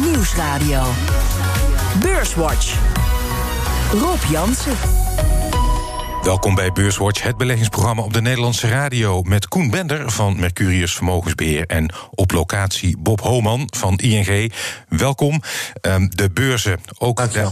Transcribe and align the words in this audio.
Nieuwsradio. 0.00 0.82
Beurswatch. 2.00 2.74
Rob 3.92 4.24
Jansen. 4.30 4.76
Welkom 6.24 6.54
bij 6.54 6.72
Beurswatch, 6.72 7.22
het 7.22 7.36
beleggingsprogramma 7.36 8.02
op 8.02 8.12
de 8.12 8.20
Nederlandse 8.20 8.68
radio... 8.68 9.22
met 9.22 9.48
Koen 9.48 9.70
Bender 9.70 10.10
van 10.10 10.40
Mercurius 10.40 10.94
Vermogensbeheer... 10.94 11.66
en 11.66 11.94
op 12.10 12.30
locatie 12.30 12.98
Bob 12.98 13.20
Homan 13.20 13.68
van 13.76 13.96
ING. 13.96 14.52
Welkom. 14.88 15.42
Um, 15.80 16.10
de 16.16 16.30
beurzen, 16.30 16.80
ook 16.98 17.32
de, 17.32 17.50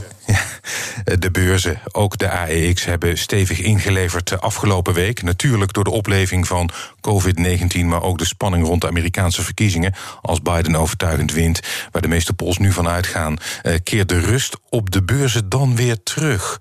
de 1.19 1.31
beurzen, 1.31 1.81
ook 1.91 2.19
de 2.19 2.31
AEX, 2.31 2.85
hebben 2.85 3.19
stevig 3.19 3.61
ingeleverd 3.61 4.29
de 4.29 4.39
afgelopen 4.39 4.95
week. 4.95 5.23
Natuurlijk 5.23 5.73
door 5.73 5.85
de 5.85 5.91
opleving 5.91 6.47
van 6.47 6.71
COVID-19... 7.01 7.85
maar 7.85 8.03
ook 8.03 8.19
de 8.19 8.27
spanning 8.27 8.67
rond 8.67 8.81
de 8.81 8.89
Amerikaanse 8.89 9.43
verkiezingen... 9.43 9.95
als 10.23 10.43
Biden 10.43 10.77
overtuigend 10.77 11.33
wint, 11.33 11.61
waar 11.91 12.03
de 12.03 12.09
meeste 12.09 12.35
polls 12.35 12.59
nu 12.59 12.73
van 12.73 12.89
uitgaan... 12.89 13.37
Uh, 13.63 13.75
keert 13.83 14.09
de 14.09 14.21
rust 14.21 14.57
op 14.69 14.91
de 14.91 15.03
beurzen 15.03 15.49
dan 15.49 15.77
weer 15.77 16.03
terug. 16.03 16.61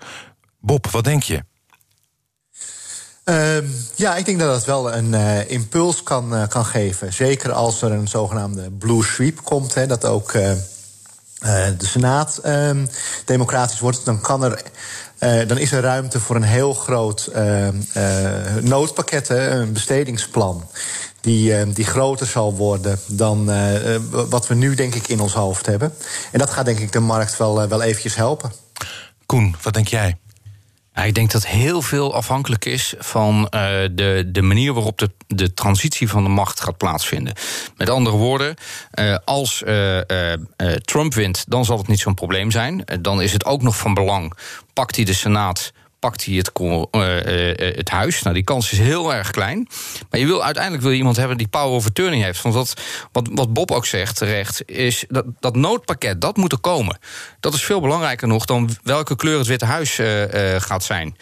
Bob, 0.59 0.87
wat 0.87 1.03
denk 1.03 1.23
je? 1.23 1.49
Uh, 3.31 3.57
ja, 3.95 4.15
ik 4.15 4.25
denk 4.25 4.39
dat 4.39 4.53
dat 4.53 4.65
wel 4.65 4.93
een 4.93 5.13
uh, 5.13 5.49
impuls 5.49 6.03
kan, 6.03 6.33
uh, 6.33 6.47
kan 6.47 6.65
geven. 6.65 7.13
Zeker 7.13 7.51
als 7.51 7.81
er 7.81 7.91
een 7.91 8.07
zogenaamde 8.07 8.69
blue 8.71 9.03
sweep 9.03 9.43
komt, 9.43 9.73
hè, 9.73 9.87
dat 9.87 10.05
ook 10.05 10.33
uh, 10.33 10.51
de 11.77 11.85
Senaat 11.85 12.37
ehm, 12.37 12.85
democratisch 13.25 13.79
wordt, 13.79 14.05
dan 14.05 14.21
kan 14.21 14.43
er. 14.43 14.63
dan 15.47 15.57
is 15.57 15.71
er 15.71 15.81
ruimte 15.81 16.19
voor 16.19 16.35
een 16.35 16.43
heel 16.43 16.73
groot 16.73 17.25
ehm, 17.25 17.75
noodpakket, 18.61 19.29
een 19.29 19.73
bestedingsplan. 19.73 20.67
Die, 21.21 21.73
die 21.73 21.85
groter 21.85 22.27
zal 22.27 22.55
worden 22.55 22.99
dan 23.07 23.45
wat 24.29 24.47
we 24.47 24.55
nu, 24.55 24.75
denk 24.75 24.95
ik, 24.95 25.07
in 25.07 25.19
ons 25.19 25.33
hoofd 25.33 25.65
hebben. 25.65 25.93
En 26.31 26.39
dat 26.39 26.49
gaat, 26.49 26.65
denk 26.65 26.79
ik, 26.79 26.91
de 26.91 26.99
markt 26.99 27.37
wel, 27.37 27.67
wel 27.67 27.81
eventjes 27.81 28.15
helpen. 28.15 28.51
Koen, 29.25 29.55
wat 29.61 29.73
denk 29.73 29.87
jij? 29.87 30.17
Ik 30.95 31.13
denk 31.13 31.31
dat 31.31 31.45
heel 31.47 31.81
veel 31.81 32.13
afhankelijk 32.13 32.65
is 32.65 32.93
van 32.97 33.37
uh, 33.39 33.49
de, 33.91 34.23
de 34.27 34.41
manier 34.41 34.73
waarop 34.73 34.97
de, 34.97 35.11
de 35.27 35.53
transitie 35.53 36.09
van 36.09 36.23
de 36.23 36.29
macht 36.29 36.59
gaat 36.59 36.77
plaatsvinden. 36.77 37.33
Met 37.77 37.89
andere 37.89 38.15
woorden, 38.15 38.55
uh, 38.99 39.17
als 39.25 39.63
uh, 39.65 39.99
Trump 40.81 41.13
wint, 41.13 41.43
dan 41.47 41.65
zal 41.65 41.77
het 41.77 41.87
niet 41.87 41.99
zo'n 41.99 42.13
probleem 42.13 42.51
zijn. 42.51 42.83
dan 43.01 43.21
is 43.21 43.33
het 43.33 43.45
ook 43.45 43.61
nog 43.61 43.77
van 43.77 43.93
belang. 43.93 44.33
Pakt 44.73 44.95
hij 44.95 45.05
de 45.05 45.13
Senaat 45.13 45.71
pakt 46.01 46.25
hij 46.25 46.35
het, 46.35 46.51
uh, 46.59 47.75
het 47.75 47.89
huis. 47.89 48.21
Nou, 48.21 48.35
die 48.35 48.43
kans 48.43 48.71
is 48.71 48.77
heel 48.77 49.13
erg 49.13 49.31
klein. 49.31 49.67
Maar 50.09 50.19
je 50.19 50.25
wil, 50.25 50.43
uiteindelijk 50.43 50.83
wil 50.83 50.91
je 50.91 50.97
iemand 50.97 51.17
hebben 51.17 51.37
die 51.37 51.47
power 51.47 51.83
attorney 51.85 52.23
heeft. 52.23 52.41
Want 52.41 52.55
wat, 52.55 52.73
wat, 53.31 53.53
Bob 53.53 53.71
ook 53.71 53.85
zegt 53.85 54.17
terecht, 54.17 54.69
is 54.69 55.05
dat, 55.07 55.25
dat 55.39 55.55
noodpakket, 55.55 56.21
dat 56.21 56.37
moet 56.37 56.51
er 56.51 56.59
komen. 56.59 56.99
Dat 57.39 57.53
is 57.53 57.63
veel 57.63 57.81
belangrijker 57.81 58.27
nog 58.27 58.45
dan 58.45 58.69
welke 58.83 59.15
kleur 59.15 59.37
het 59.37 59.47
Witte 59.47 59.65
Huis 59.65 59.99
gaat 60.57 60.83
zijn. 60.83 61.15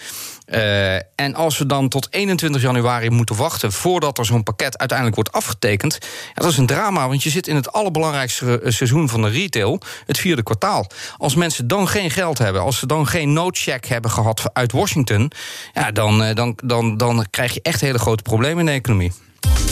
Uh, 0.52 0.95
en 0.95 1.36
als 1.36 1.58
we 1.58 1.66
dan 1.66 1.89
tot 1.89 2.08
21 2.09 2.61
januari 2.61 3.09
moeten 3.09 3.36
wachten 3.36 3.72
voordat 3.72 4.17
er 4.17 4.25
zo'n 4.25 4.44
pakket 4.44 4.78
uiteindelijk 4.78 5.17
wordt 5.17 5.31
afgetekend, 5.31 5.97
dat 6.33 6.52
is 6.52 6.58
een 6.58 6.66
drama, 6.66 7.08
want 7.08 7.23
je 7.23 7.30
zit 7.30 7.47
in 7.47 7.55
het 7.55 7.72
allerbelangrijkste 7.72 8.59
eh, 8.59 8.72
seizoen 8.72 9.09
van 9.09 9.22
de 9.22 9.30
retail, 9.30 9.81
het 10.05 10.17
vierde 10.17 10.44
kwartaal. 10.44 10.88
Als 11.17 11.36
mensen 11.36 11.67
dan 11.67 11.88
geen 11.88 12.11
geld 12.11 12.38
hebben, 12.38 12.61
als 12.61 12.80
ze 12.80 12.86
dan 12.86 13.08
geen 13.08 13.33
noodcheck 13.33 13.86
hebben 13.86 14.11
gehad 14.11 14.50
uit 14.53 14.72
Washington, 14.72 15.31
ja, 15.73 15.92
dan, 15.92 16.23
uh, 16.23 16.33
dan, 16.33 16.58
dan, 16.64 16.97
dan 16.97 17.25
krijg 17.30 17.53
je 17.53 17.61
echt 17.61 17.81
hele 17.81 18.00
grote 18.00 18.23
problemen 18.23 18.59
in 18.59 18.66
de 18.66 18.72
economie. 18.72 19.11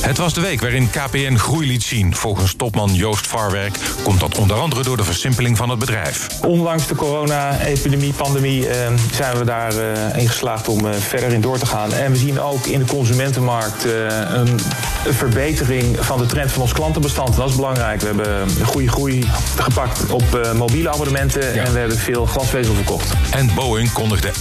Het 0.02 0.18
was 0.18 0.34
de 0.34 0.42
week 0.42 0.62
waarin 0.62 0.90
KPN 0.90 1.36
groei 1.36 1.68
liet 1.68 1.84
zien. 1.84 2.16
Volgens 2.16 2.54
topman 2.54 2.94
Joost 2.94 3.28
Varwerk 3.28 3.78
komt 4.04 4.20
dat 4.20 4.38
onder 4.38 4.58
andere 4.58 4.84
door 4.84 4.98
de 4.98 5.04
versimpeling 5.04 5.58
van 5.58 5.70
het 5.70 5.80
bedrijf. 5.80 6.28
Ondanks 6.42 6.88
de 6.88 6.96
corona-epidemie, 6.96 8.14
pandemie, 8.14 8.68
eh, 8.68 8.94
zijn 9.12 9.38
we 9.38 9.46
daarin 9.46 10.12
eh, 10.14 10.28
geslaagd 10.28 10.68
om 10.68 10.88
eh, 10.88 10.94
verder 11.00 11.30
in 11.30 11.42
door 11.42 11.58
te 11.58 11.66
gaan. 11.66 11.94
En 11.94 12.12
we 12.12 12.18
zien 12.18 12.40
ook 12.40 12.66
in 12.66 12.80
de 12.80 12.86
consumentenmarkt 12.86 13.86
eh, 13.86 13.92
een, 14.30 14.60
een, 15.06 15.14
verbetering 15.14 15.98
van 16.00 16.18
de 16.18 16.26
trend 16.26 16.52
van 16.52 16.62
ons 16.62 16.74
klantenbestand. 16.74 17.36
Dat 17.36 17.50
is 17.50 17.56
belangrijk. 17.56 18.00
We 18.00 18.06
hebben 18.06 18.42
een 18.42 18.66
goede 18.66 18.88
groei 18.88 19.26
gepakt 19.60 20.12
op 20.12 20.36
eh, 20.36 20.52
mobiele 20.52 20.90
abonnementen 20.90 21.54
ja. 21.54 21.64
en 21.64 21.74
we 21.74 21.80
hebben 21.80 21.98
veel 21.98 22.26
glasvezel 22.26 22.74
verkocht. 22.74 23.14
En 23.32 23.54
Boeing 23.56 23.92
kondigde 23.92 24.32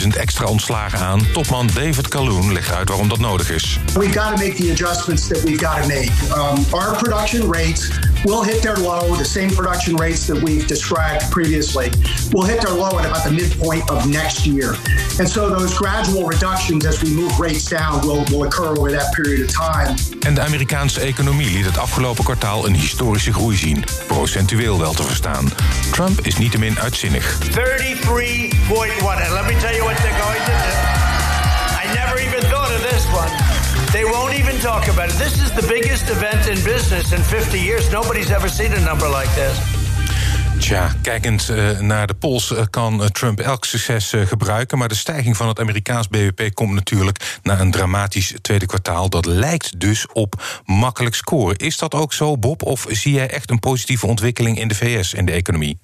11.000 0.00 0.06
extra 0.18 0.46
ontslagen 0.46 0.98
aan. 0.98 1.26
Topman 1.32 1.70
David 1.74 2.08
Calhoun 2.08 2.52
legt 2.52 2.72
uit 2.72 2.88
waarom 2.88 3.08
dat 3.08 3.18
nodig 3.18 3.50
is. 3.50 3.78
We 3.94 4.04
gotta 4.04 4.30
make 4.30 4.54
the 4.54 4.71
adjustments 4.72 5.28
that 5.28 5.44
we've 5.44 5.60
got 5.60 5.82
to 5.82 5.88
make. 5.88 6.10
Um, 6.32 6.64
our 6.72 6.96
production 6.96 7.48
rates 7.48 7.90
will 8.24 8.42
hit 8.42 8.62
their 8.62 8.76
low, 8.76 9.14
the 9.16 9.24
same 9.24 9.50
production 9.50 9.96
rates 9.96 10.26
that 10.26 10.42
we've 10.42 10.66
described 10.66 11.30
previously, 11.30 11.90
will 12.32 12.44
hit 12.44 12.60
their 12.60 12.74
low 12.74 12.98
at 12.98 13.06
about 13.06 13.24
the 13.24 13.30
midpoint 13.30 13.88
of 13.90 14.08
next 14.08 14.46
year. 14.46 14.74
And 15.18 15.28
so 15.28 15.50
those 15.50 15.76
gradual 15.76 16.26
reductions 16.26 16.86
as 16.86 17.02
we 17.02 17.10
move 17.10 17.38
rates 17.38 17.68
down 17.68 18.00
will, 18.06 18.24
will 18.30 18.44
occur 18.44 18.74
over 18.76 18.90
that 18.90 19.12
period 19.14 19.40
of 19.40 19.50
time. 19.50 19.94
En 20.20 20.34
de 20.34 20.40
Amerikaanse 20.40 21.00
economie 21.00 21.50
liet 21.50 21.64
het 21.64 21.78
afgelopen 21.78 22.24
kwartaal 22.24 22.66
een 22.66 22.74
historische 22.74 23.32
groei 23.32 23.56
zien. 23.56 23.84
Procentueel 24.06 24.78
wel 24.78 24.92
te 24.92 25.02
verstaan. 25.02 25.50
Trump 25.90 26.20
is 26.20 26.38
niettemin 26.38 26.78
uitzinnig. 26.78 27.38
33.1. 27.40 27.52
And 29.22 29.32
let 29.32 29.46
me 29.46 29.56
tell 29.60 29.74
you 29.74 29.82
what 29.82 29.96
they're 29.96 30.20
going 30.22 30.44
to 30.44 30.52
do. 30.52 31.02
I 31.82 31.94
never 31.94 32.18
even 32.20 32.40
thought 32.50 32.70
of 32.70 32.90
this 32.90 33.06
one. 33.12 33.41
Talk 34.62 34.88
about 34.88 35.10
it. 35.10 35.18
This 35.18 35.42
is 35.42 35.50
the 35.50 35.66
biggest 35.66 36.08
event 36.10 36.46
in 36.46 36.62
business 36.62 37.12
in 37.12 37.22
50 37.22 37.58
years. 37.58 37.90
Nobody's 37.90 38.30
ever 38.30 38.48
seen 38.48 38.72
a 38.72 38.78
number 38.78 39.08
like 39.08 39.34
this. 39.34 39.58
Tja, 40.58 40.94
kijkend 41.02 41.48
uh, 41.50 41.80
naar 41.80 42.06
de 42.06 42.14
pols 42.14 42.50
uh, 42.50 42.60
kan 42.70 43.00
uh, 43.00 43.06
Trump 43.06 43.40
elk 43.40 43.64
succes 43.64 44.12
gebruiken. 44.16 44.78
Maar 44.78 44.88
de 44.88 44.94
stijging 44.94 45.36
van 45.36 45.48
het 45.48 45.60
Amerikaans 45.60 46.08
BBP 46.08 46.54
komt 46.54 46.74
natuurlijk 46.74 47.38
na 47.42 47.60
een 47.60 47.70
dramatisch 47.70 48.34
tweede 48.40 48.66
kwartaal. 48.66 49.08
Dat 49.08 49.26
lijkt 49.26 49.80
dus 49.80 50.06
op 50.12 50.42
makkelijk 50.64 51.14
scoren. 51.14 51.56
Is 51.56 51.78
dat 51.78 51.94
ook 51.94 52.12
zo, 52.12 52.38
Bob? 52.38 52.62
Of 52.62 52.86
zie 52.88 53.12
jij 53.12 53.30
echt 53.30 53.50
een 53.50 53.60
positieve 53.60 54.06
ontwikkeling 54.06 54.58
in 54.58 54.68
de 54.68 54.74
VS 54.74 55.14
en 55.14 55.24
de 55.24 55.32
economie? 55.32 55.78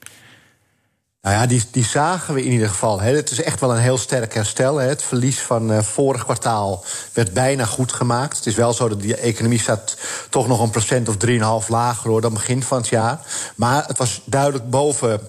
Nou 1.23 1.37
ja, 1.37 1.47
die, 1.47 1.65
die 1.71 1.85
zagen 1.85 2.35
we 2.35 2.45
in 2.45 2.53
ieder 2.53 2.69
geval. 2.69 3.01
Hè. 3.01 3.17
Het 3.17 3.31
is 3.31 3.43
echt 3.43 3.61
wel 3.61 3.73
een 3.73 3.83
heel 3.83 3.99
sterk 3.99 4.35
herstel. 4.35 4.77
Hè. 4.77 4.89
Het 4.89 5.03
verlies 5.03 5.39
van 5.39 5.73
uh, 5.73 5.83
vorig 5.83 6.25
kwartaal 6.25 6.85
werd 7.13 7.33
bijna 7.33 7.65
goed 7.65 7.93
gemaakt. 7.93 8.37
Het 8.37 8.47
is 8.47 8.55
wel 8.55 8.73
zo 8.73 8.89
dat 8.89 9.01
die 9.01 9.17
economie 9.17 9.59
staat 9.59 9.97
toch 10.31 10.47
nog 10.47 10.61
een 10.61 10.71
procent 10.71 11.09
of 11.09 11.17
3,5 11.65 11.69
lager 11.69 12.11
hoor, 12.11 12.21
dan 12.21 12.33
begin 12.33 12.63
van 12.63 12.79
het 12.79 12.89
jaar. 12.89 13.21
Maar 13.57 13.87
het 13.87 13.99
was 13.99 14.23
duidelijk 14.25 14.71
boven 14.71 15.21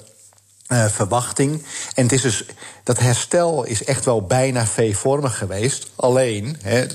uh, 0.67 0.85
verwachting. 0.85 1.65
En 1.93 2.03
het 2.03 2.11
is 2.11 2.21
dus, 2.21 2.45
dat 2.89 2.99
herstel 2.99 3.63
is 3.63 3.83
echt 3.83 4.05
wel 4.05 4.21
bijna 4.21 4.65
V-vormig 4.65 5.37
geweest. 5.37 5.87
Alleen, 5.95 6.57
hè, 6.61 6.85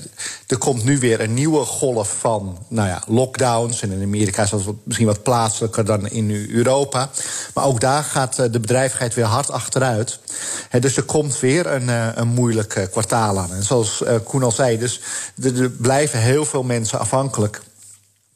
er 0.47 0.57
komt 0.57 0.83
nu 0.83 0.99
weer 0.99 1.21
een 1.21 1.33
nieuwe 1.33 1.65
golf 1.65 2.15
van 2.19 2.57
nou 2.67 2.87
ja, 2.87 3.03
lockdowns. 3.07 3.81
En 3.81 3.91
in 3.91 4.01
Amerika 4.01 4.43
is 4.43 4.49
dat 4.49 4.61
misschien 4.83 5.07
wat 5.07 5.23
plaatselijker 5.23 5.85
dan 5.85 6.07
in 6.07 6.47
Europa. 6.51 7.09
Maar 7.53 7.65
ook 7.65 7.79
daar 7.79 8.03
gaat 8.03 8.35
de 8.35 8.59
bedrijvigheid 8.59 9.13
weer 9.13 9.25
hard 9.25 9.51
achteruit. 9.51 10.19
Hè, 10.69 10.79
dus 10.79 10.97
er 10.97 11.03
komt 11.03 11.39
weer 11.39 11.67
een, 11.67 11.87
een 12.19 12.27
moeilijk 12.27 12.87
kwartaal 12.91 13.39
aan. 13.39 13.53
En 13.53 13.63
zoals 13.63 14.03
Koen 14.23 14.43
al 14.43 14.51
zei, 14.51 14.77
dus 14.77 15.01
er, 15.43 15.69
blijven 15.69 16.19
heel 16.19 16.45
veel 16.45 16.63
mensen 16.63 16.99
afhankelijk 16.99 17.61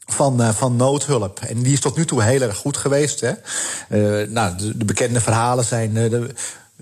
van, 0.06 0.54
van 0.54 0.76
noodhulp. 0.76 1.40
En 1.40 1.62
die 1.62 1.72
is 1.72 1.80
tot 1.80 1.96
nu 1.96 2.04
toe 2.04 2.22
heel 2.22 2.40
erg 2.40 2.56
goed 2.56 2.76
geweest. 2.76 3.20
Hè. 3.20 3.32
Nou, 4.26 4.56
de, 4.56 4.76
de, 4.76 4.84
bekende 4.84 5.20
verhalen 5.20 5.64
zijn. 5.64 5.94
De, 5.94 6.34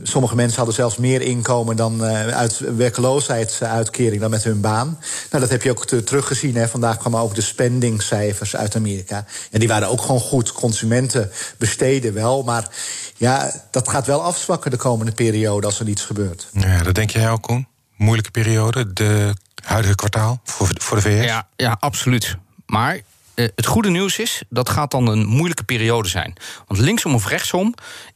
sommige 0.02 0.34
mensen 0.34 0.56
hadden 0.56 0.74
zelfs 0.74 0.96
meer 0.96 1.20
inkomen 1.20 1.76
dan 1.76 2.02
uit 2.02 2.58
werkloosheidsuitkering 2.58 4.20
dan 4.20 4.30
met 4.30 4.44
hun 4.44 4.60
baan. 4.60 4.98
Nou, 5.30 5.42
dat 5.42 5.50
heb 5.50 5.62
je 5.62 5.70
ook 5.70 5.86
teruggezien. 5.86 6.56
Hè. 6.56 6.68
Vandaag 6.68 6.96
kwamen 6.98 7.20
ook 7.20 7.34
de 7.34 7.40
spendingcijfers 7.40 8.56
uit 8.56 8.76
Amerika. 8.76 9.24
En 9.50 9.58
die 9.58 9.68
waren 9.68 9.88
ook 9.88 10.00
gewoon 10.00 10.20
goed. 10.20 10.52
Consumenten 10.52 11.30
besteden 11.58 12.14
wel. 12.14 12.42
Maar 12.42 12.68
ja, 13.16 13.52
dat 13.70 13.88
gaat 13.88 14.06
wel 14.06 14.22
afzwakken 14.22 14.70
de 14.70 14.76
komende 14.76 15.12
periode 15.12 15.66
als 15.66 15.78
er 15.78 15.84
niets 15.84 16.02
gebeurt. 16.02 16.48
Ja, 16.52 16.82
dat 16.82 16.94
denk 16.94 17.10
jij 17.10 17.30
ook, 17.30 17.42
Koen? 17.42 17.66
Moeilijke 17.96 18.30
periode, 18.30 18.92
de 18.92 19.34
huidige 19.62 19.94
kwartaal 19.94 20.40
voor, 20.44 20.70
voor 20.74 20.96
de 20.96 21.02
VS? 21.02 21.24
Ja, 21.24 21.48
ja 21.56 21.76
absoluut. 21.80 22.36
Maar 22.66 23.00
eh, 23.34 23.46
het 23.54 23.66
goede 23.66 23.90
nieuws 23.90 24.18
is, 24.18 24.42
dat 24.48 24.68
gaat 24.68 24.90
dan 24.90 25.06
een 25.06 25.26
moeilijke 25.26 25.64
periode 25.64 26.08
zijn. 26.08 26.34
Want 26.66 26.80
linksom 26.80 27.14
of 27.14 27.26
rechtsom, 27.26 27.74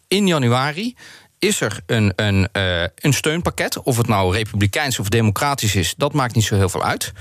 in 0.08 0.26
januari 0.26 0.96
is 1.44 1.60
er 1.60 1.80
een, 1.86 2.12
een, 2.16 2.48
uh, 2.52 2.82
een 2.96 3.12
steunpakket. 3.12 3.82
Of 3.82 3.96
het 3.96 4.06
nou 4.06 4.34
republikeins 4.34 4.98
of 4.98 5.08
democratisch 5.08 5.74
is, 5.74 5.94
dat 5.96 6.12
maakt 6.12 6.34
niet 6.34 6.44
zo 6.44 6.54
heel 6.54 6.68
veel 6.68 6.84
uit. 6.84 7.12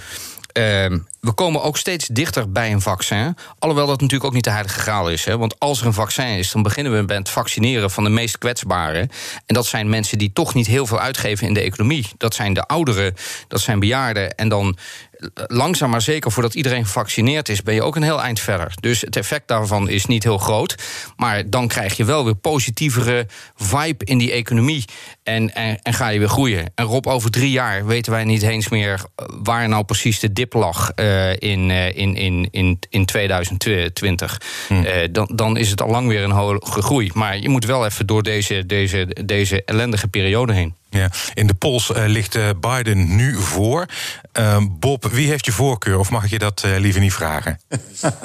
Uh, 0.54 0.64
we 1.20 1.32
komen 1.36 1.64
ook 1.64 1.78
steeds 1.78 2.08
dichter 2.08 2.52
bij 2.52 2.72
een 2.72 2.82
vaccin. 2.82 3.38
Alhoewel 3.60 3.88
dat 3.88 4.02
natuurlijk 4.02 4.30
ook 4.30 4.36
niet 4.36 4.44
de 4.44 4.50
heilige 4.50 4.80
graal 4.80 5.10
is. 5.10 5.26
Hè? 5.26 5.38
Want 5.38 5.60
als 5.60 5.82
er 5.82 5.86
een 5.86 5.94
vaccin 5.94 6.38
is, 6.38 6.52
dan 6.52 6.64
beginnen 6.64 6.94
we 6.94 7.02
met 7.02 7.18
het 7.18 7.30
vaccineren 7.30 7.92
van 7.92 8.04
de 8.04 8.10
meest 8.10 8.38
kwetsbaren. 8.38 9.10
En 9.46 9.56
dat 9.56 9.66
zijn 9.66 9.90
mensen 9.90 10.18
die 10.18 10.34
toch 10.34 10.54
niet 10.54 10.68
heel 10.68 10.86
veel 10.86 11.00
uitgeven 11.00 11.48
in 11.48 11.54
de 11.54 11.62
economie. 11.62 12.08
Dat 12.18 12.36
zijn 12.36 12.54
de 12.54 12.66
ouderen, 12.66 13.16
dat 13.48 13.62
zijn 13.62 13.80
bejaarden. 13.80 14.36
En 14.36 14.50
dan 14.50 14.78
langzaam 15.34 15.90
maar 15.90 16.02
zeker, 16.02 16.32
voordat 16.32 16.54
iedereen 16.54 16.86
gevaccineerd 16.86 17.50
is, 17.50 17.64
ben 17.64 17.74
je 17.74 17.82
ook 17.82 17.96
een 17.96 18.04
heel 18.04 18.22
eind 18.22 18.40
verder. 18.40 18.74
Dus 18.80 19.02
het 19.02 19.16
effect 19.16 19.48
daarvan 19.48 19.90
is 19.90 20.06
niet 20.06 20.24
heel 20.24 20.38
groot. 20.38 20.76
Maar 21.16 21.50
dan 21.50 21.68
krijg 21.68 21.98
je 21.98 22.06
wel 22.06 22.24
weer 22.24 22.36
positievere 22.36 23.28
vibe 23.56 24.06
in 24.06 24.18
die 24.18 24.32
economie. 24.32 24.86
En, 25.24 25.56
en, 25.56 25.80
en 25.82 25.94
ga 25.94 26.08
je 26.08 26.20
weer 26.20 26.30
groeien. 26.30 26.72
En 26.76 26.86
Rob, 26.86 27.08
over 27.08 27.32
drie 27.32 27.52
jaar 27.52 27.86
weten 27.86 28.12
wij 28.12 28.24
niet 28.24 28.42
eens 28.42 28.70
meer 28.70 29.02
waar 29.44 29.70
nou 29.70 29.84
precies 29.84 30.20
de 30.20 30.34
dip 30.34 30.54
lag 30.54 30.92
uh, 30.96 31.32
in, 31.34 31.70
uh, 31.70 31.98
in, 31.98 32.16
in, 32.16 32.48
in, 32.52 32.80
in 32.90 33.06
2020. 33.06 34.42
Hmm. 34.68 34.86
Uh, 34.86 34.92
dan, 35.12 35.32
dan 35.36 35.58
is 35.58 35.70
het 35.70 35.82
al 35.82 35.90
lang 35.90 36.08
weer 36.08 36.24
een 36.24 36.32
hoge 36.32 36.82
groei. 36.82 37.12
Maar 37.14 37.38
je 37.38 37.50
moet 37.50 37.66
wel 37.66 37.86
even 37.86 38.08
door 38.08 38.24
deze, 38.24 38.66
deze, 38.66 39.08
deze 39.26 39.64
ellendige 39.66 40.08
periode 40.08 40.54
heen. 40.54 40.80
Ja, 40.94 41.10
in 41.34 41.48
de 41.48 41.54
pols 41.54 41.90
uh, 41.90 42.04
ligt 42.08 42.36
uh, 42.36 42.50
Biden 42.60 43.16
nu 43.16 43.36
voor. 43.36 43.86
Uh, 44.40 44.58
Bob, 44.80 45.06
wie 45.06 45.28
heeft 45.28 45.46
je 45.46 45.52
voorkeur? 45.52 46.00
Of 46.00 46.10
mag 46.10 46.24
ik 46.24 46.30
je 46.30 46.40
dat 46.40 46.64
liever 46.78 47.02
niet 47.02 47.14
vragen? 47.14 47.60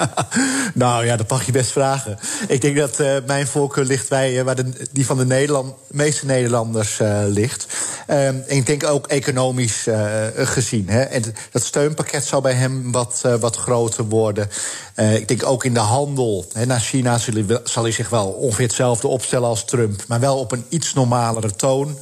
nou 0.75 1.05
ja, 1.05 1.17
dat 1.17 1.31
mag 1.31 1.47
je 1.47 1.53
best 1.53 1.71
vragen. 1.71 2.19
Ik 2.49 2.61
denk 2.61 2.77
dat 2.77 3.03
mijn 3.27 3.47
voorkeur 3.47 3.85
ligt 3.85 4.09
bij 4.09 4.45
waar 4.45 4.57
die 4.93 5.07
van 5.07 5.17
de 5.17 5.27
Nederland, 5.27 5.75
meeste 5.91 6.27
Nederlanders 6.27 7.01
ligt. 7.27 7.67
Ehm, 8.07 8.19
en 8.49 8.57
ik 8.57 8.67
denk 8.67 8.85
ook 8.85 9.07
economisch 9.07 9.87
gezien. 10.35 10.89
Hè. 10.89 11.01
En 11.01 11.23
dat 11.51 11.65
steunpakket 11.65 12.25
zal 12.25 12.41
bij 12.41 12.55
hem 12.55 12.93
wat, 12.93 13.23
wat 13.41 13.57
groter 13.57 14.05
worden. 14.05 14.49
ik 14.97 15.29
denk 15.29 15.47
ook 15.47 15.65
in 15.65 15.75
de 15.75 15.81
handel. 15.81 16.47
Hè, 16.53 16.67
naar 16.67 16.81
China 16.81 17.19
zal 17.65 17.83
hij 17.83 17.93
zich 17.93 18.09
wel 18.09 18.29
ongeveer 18.29 18.67
hetzelfde 18.67 19.09
opstellen 19.09 19.49
als 19.49 19.65
Trump. 19.65 20.05
Maar 20.09 20.21
wel 20.21 20.39
op 20.39 20.53
een 20.53 20.65
iets 20.69 20.95
normalere 20.95 21.57
toon. 21.57 21.99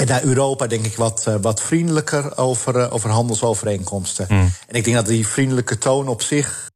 En 0.00 0.06
naar 0.06 0.22
Europa 0.22 0.66
denk 0.66 0.84
ik 0.86 0.96
wat, 0.96 1.24
uh, 1.28 1.34
wat 1.40 1.62
vriendelijker 1.62 2.36
over, 2.36 2.76
uh, 2.76 2.92
over 2.92 3.10
handelsovereenkomsten. 3.10 4.26
Mm. 4.28 4.52
En 4.68 4.74
ik 4.74 4.84
denk 4.84 4.96
dat 4.96 5.06
die 5.06 5.26
vriendelijke 5.26 5.78
toon 5.78 6.08
op 6.08 6.22
zich. 6.22 6.68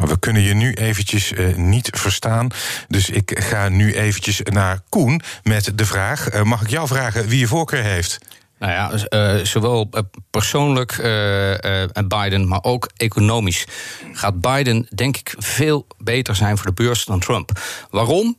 We 0.00 0.18
kunnen 0.18 0.42
je 0.42 0.54
nu 0.54 0.72
eventjes 0.72 1.32
uh, 1.32 1.56
niet 1.56 1.90
verstaan. 1.96 2.48
Dus 2.88 3.10
ik 3.10 3.40
ga 3.40 3.68
nu 3.68 3.94
eventjes 3.94 4.40
naar 4.42 4.80
Koen 4.88 5.20
met 5.42 5.78
de 5.78 5.86
vraag: 5.86 6.42
mag 6.42 6.62
ik 6.62 6.70
jou 6.70 6.86
vragen 6.86 7.28
wie 7.28 7.38
je 7.38 7.46
voorkeur 7.46 7.82
heeft? 7.82 8.18
Nou 8.58 8.72
ja, 8.72 8.90
uh, 9.38 9.44
zowel 9.44 9.90
persoonlijk 10.30 10.96
Biden, 12.08 12.48
maar 12.48 12.62
ook 12.62 12.90
economisch 12.96 13.66
gaat 14.12 14.40
Biden, 14.40 14.88
denk 14.94 15.16
ik, 15.16 15.34
veel 15.38 15.86
beter 15.98 16.36
zijn 16.36 16.56
voor 16.56 16.66
de 16.66 16.82
beurs 16.82 17.04
dan 17.04 17.20
Trump. 17.20 17.60
Waarom? 17.90 18.38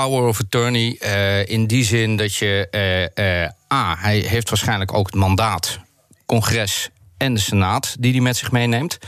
Power 0.00 0.26
of 0.26 0.40
attorney 0.40 0.98
uh, 1.02 1.48
in 1.48 1.66
die 1.66 1.84
zin 1.84 2.16
dat 2.16 2.34
je. 2.34 2.68
Uh, 3.16 3.42
uh, 3.42 3.48
A, 3.72 3.96
hij 3.98 4.18
heeft 4.18 4.48
waarschijnlijk 4.48 4.92
ook 4.92 5.06
het 5.06 5.14
mandaat, 5.14 5.78
congres 6.26 6.90
en 7.16 7.34
de 7.34 7.40
Senaat 7.40 7.96
die 7.98 8.12
hij 8.12 8.20
met 8.20 8.36
zich 8.36 8.52
meeneemt. 8.52 8.98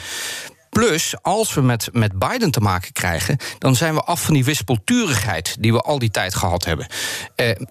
Plus, 0.71 1.15
als 1.23 1.55
we 1.55 1.61
met, 1.61 1.89
met 1.93 2.19
Biden 2.19 2.51
te 2.51 2.61
maken 2.61 2.93
krijgen, 2.93 3.37
dan 3.59 3.77
zijn 3.77 3.95
we 3.95 4.01
af 4.01 4.23
van 4.23 4.35
die 4.35 4.45
wispelturigheid 4.45 5.57
die 5.61 5.73
we 5.73 5.81
al 5.81 5.99
die 5.99 6.11
tijd 6.11 6.35
gehad 6.35 6.65
hebben. 6.65 6.87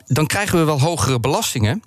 dan 0.05 0.25
krijgen 0.25 0.59
we 0.59 0.65
wel 0.65 0.79
hogere 0.79 1.19
belastingen. 1.19 1.83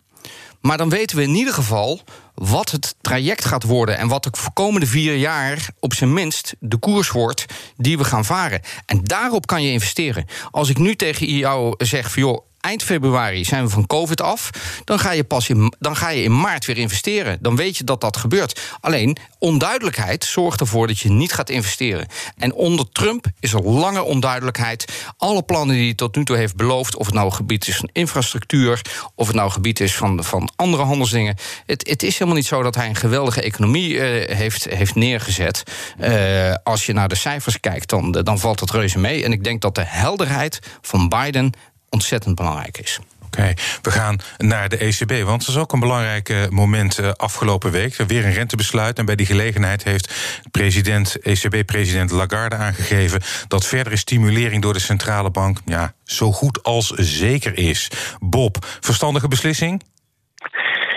Maar 0.60 0.76
dan 0.76 0.88
weten 0.88 1.16
we 1.16 1.22
in 1.22 1.34
ieder 1.34 1.54
geval 1.54 2.00
wat 2.34 2.70
het 2.70 2.94
traject 3.00 3.44
gaat 3.44 3.62
worden 3.62 3.98
en 3.98 4.08
wat 4.08 4.22
de 4.22 4.30
komende 4.52 4.86
vier 4.86 5.16
jaar 5.16 5.68
op 5.80 5.94
zijn 5.94 6.12
minst 6.12 6.54
de 6.58 6.76
koers 6.76 7.10
wordt 7.10 7.44
die 7.76 7.98
we 7.98 8.04
gaan 8.04 8.24
varen. 8.24 8.60
En 8.86 9.04
daarop 9.04 9.46
kan 9.46 9.62
je 9.62 9.70
investeren. 9.70 10.26
Als 10.50 10.68
ik 10.68 10.78
nu 10.78 10.96
tegen 10.96 11.26
jou 11.26 11.74
zeg 11.78 12.12
van 12.12 12.22
joh, 12.22 12.47
eind 12.60 12.82
februari 12.82 13.44
zijn 13.44 13.64
we 13.64 13.70
van 13.70 13.86
COVID 13.86 14.20
af. 14.20 14.50
Dan 14.84 14.98
ga 14.98 15.12
je 15.12 15.24
pas 15.24 15.48
in, 15.48 15.72
dan 15.78 15.96
ga 15.96 16.08
je 16.08 16.22
in 16.22 16.40
maart 16.40 16.64
weer 16.64 16.78
investeren. 16.78 17.38
Dan 17.40 17.56
weet 17.56 17.76
je 17.76 17.84
dat 17.84 18.00
dat 18.00 18.16
gebeurt. 18.16 18.60
Alleen 18.80 19.16
onduidelijkheid 19.38 20.24
zorgt 20.24 20.60
ervoor 20.60 20.86
dat 20.86 20.98
je 20.98 21.10
niet 21.10 21.32
gaat 21.32 21.50
investeren. 21.50 22.06
En 22.36 22.52
onder 22.54 22.88
Trump 22.92 23.26
is 23.40 23.52
er 23.52 23.62
lange 23.62 24.02
onduidelijkheid. 24.02 25.12
Alle 25.16 25.42
plannen 25.42 25.76
die 25.76 25.84
hij 25.84 25.94
tot 25.94 26.16
nu 26.16 26.24
toe 26.24 26.36
heeft 26.36 26.56
beloofd, 26.56 26.96
of 26.96 27.06
het 27.06 27.14
nou 27.14 27.30
gebied 27.30 27.68
is 27.68 27.76
van 27.76 27.88
infrastructuur, 27.92 28.82
of 29.14 29.26
het 29.26 29.36
nou 29.36 29.50
gebied 29.50 29.80
is 29.80 29.94
van, 29.94 30.24
van 30.24 30.50
andere 30.56 30.82
handelsdingen. 30.82 31.36
Het, 31.66 31.88
het 31.88 32.02
is 32.02 32.12
helemaal 32.12 32.34
niet 32.34 32.46
zo 32.46 32.62
dat 32.62 32.74
hij 32.74 32.88
een 32.88 32.96
geweldige 32.96 33.42
economie 33.42 33.94
uh, 33.94 34.36
heeft, 34.36 34.64
heeft 34.64 34.94
neergezet. 34.94 35.62
Uh, 36.00 36.54
als 36.62 36.86
je 36.86 36.92
naar 36.92 37.08
de 37.08 37.14
cijfers 37.14 37.60
kijkt, 37.60 37.88
dan, 37.88 38.12
dan 38.12 38.38
valt 38.38 38.60
het 38.60 38.70
reuze 38.70 38.98
mee. 38.98 39.24
En 39.24 39.32
ik 39.32 39.44
denk 39.44 39.60
dat 39.60 39.74
de 39.74 39.84
helderheid 39.84 40.58
van 40.80 41.08
Biden 41.08 41.52
ontzettend 41.90 42.34
belangrijk 42.34 42.78
is. 42.78 42.98
Oké, 43.26 43.52
we 43.82 43.90
gaan 43.90 44.18
naar 44.36 44.68
de 44.68 44.76
ECB, 44.76 45.24
want 45.24 45.40
het 45.40 45.48
is 45.48 45.58
ook 45.58 45.72
een 45.72 45.80
belangrijk 45.80 46.48
moment 46.50 46.98
uh, 46.98 47.10
afgelopen 47.10 47.70
week. 47.70 47.94
Weer 47.96 48.24
een 48.24 48.32
rentebesluit 48.32 48.98
en 48.98 49.04
bij 49.04 49.16
die 49.16 49.26
gelegenheid 49.26 49.84
heeft 49.84 50.40
president, 50.50 51.18
ECB-president 51.22 52.10
Lagarde 52.10 52.56
aangegeven 52.56 53.20
dat 53.48 53.66
verdere 53.66 53.96
stimulering 53.96 54.62
door 54.62 54.72
de 54.72 54.80
centrale 54.80 55.30
bank 55.30 55.58
ja, 55.64 55.92
zo 56.04 56.30
goed 56.30 56.62
als 56.62 56.86
zeker 56.96 57.58
is. 57.58 57.90
Bob, 58.20 58.56
verstandige 58.60 59.28
beslissing? 59.28 59.82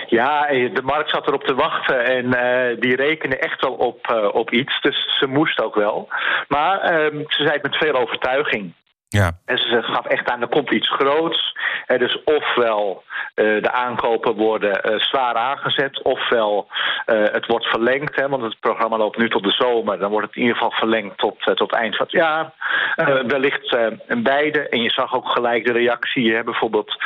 Ja, 0.06 0.46
de 0.46 0.82
markt 0.82 1.10
zat 1.10 1.26
erop 1.26 1.44
te 1.44 1.54
wachten 1.54 2.04
en 2.04 2.24
uh, 2.24 2.80
die 2.80 2.96
rekenen 2.96 3.40
echt 3.40 3.60
wel 3.60 3.72
op, 3.72 4.06
uh, 4.10 4.34
op 4.34 4.50
iets. 4.50 4.80
Dus 4.80 5.18
ze 5.18 5.26
moest 5.26 5.60
ook 5.60 5.74
wel. 5.74 6.08
Maar 6.48 6.82
uh, 6.82 7.24
ze 7.28 7.42
zei 7.42 7.50
het 7.50 7.62
met 7.62 7.76
veel 7.76 7.94
overtuiging. 7.94 8.72
Ja. 9.12 9.32
En 9.44 9.58
ze 9.58 9.82
gaf 9.82 10.06
echt 10.06 10.30
aan, 10.30 10.40
er 10.40 10.48
komt 10.48 10.70
iets 10.70 10.90
groots. 10.90 11.52
Dus 11.86 12.22
ofwel 12.24 13.02
uh, 13.34 13.62
de 13.62 13.72
aankopen 13.72 14.34
worden 14.34 14.90
uh, 14.90 14.98
zwaar 15.00 15.34
aangezet, 15.34 16.02
ofwel 16.02 16.68
uh, 17.06 17.22
het 17.32 17.46
wordt 17.46 17.66
verlengd. 17.66 18.16
Hè, 18.16 18.28
want 18.28 18.42
het 18.42 18.60
programma 18.60 18.96
loopt 18.96 19.18
nu 19.18 19.28
tot 19.28 19.42
de 19.42 19.50
zomer. 19.50 19.98
Dan 19.98 20.10
wordt 20.10 20.26
het 20.26 20.36
in 20.36 20.42
ieder 20.42 20.56
geval 20.56 20.78
verlengd 20.78 21.18
tot, 21.18 21.56
tot 21.56 21.72
eind 21.72 21.96
van 21.96 22.06
het 22.06 22.14
jaar. 22.14 22.52
wellicht 23.26 23.76
beide. 24.22 24.68
En 24.68 24.82
je 24.82 24.90
zag 24.90 25.14
ook 25.14 25.28
gelijk 25.28 25.66
de 25.66 25.72
reactie. 25.72 26.34
Hè, 26.34 26.44
bijvoorbeeld 26.44 26.96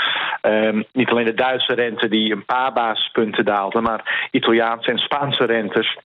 niet 0.92 1.10
alleen 1.10 1.24
de 1.24 1.34
Duitse 1.34 1.74
rente 1.74 2.08
die 2.08 2.32
een 2.32 2.44
paar 2.44 2.72
basispunten 2.72 3.44
daalde, 3.44 3.80
maar 3.80 4.28
Italiaanse 4.30 4.90
en 4.90 4.98
Spaanse 4.98 5.44
rentes 5.44 5.96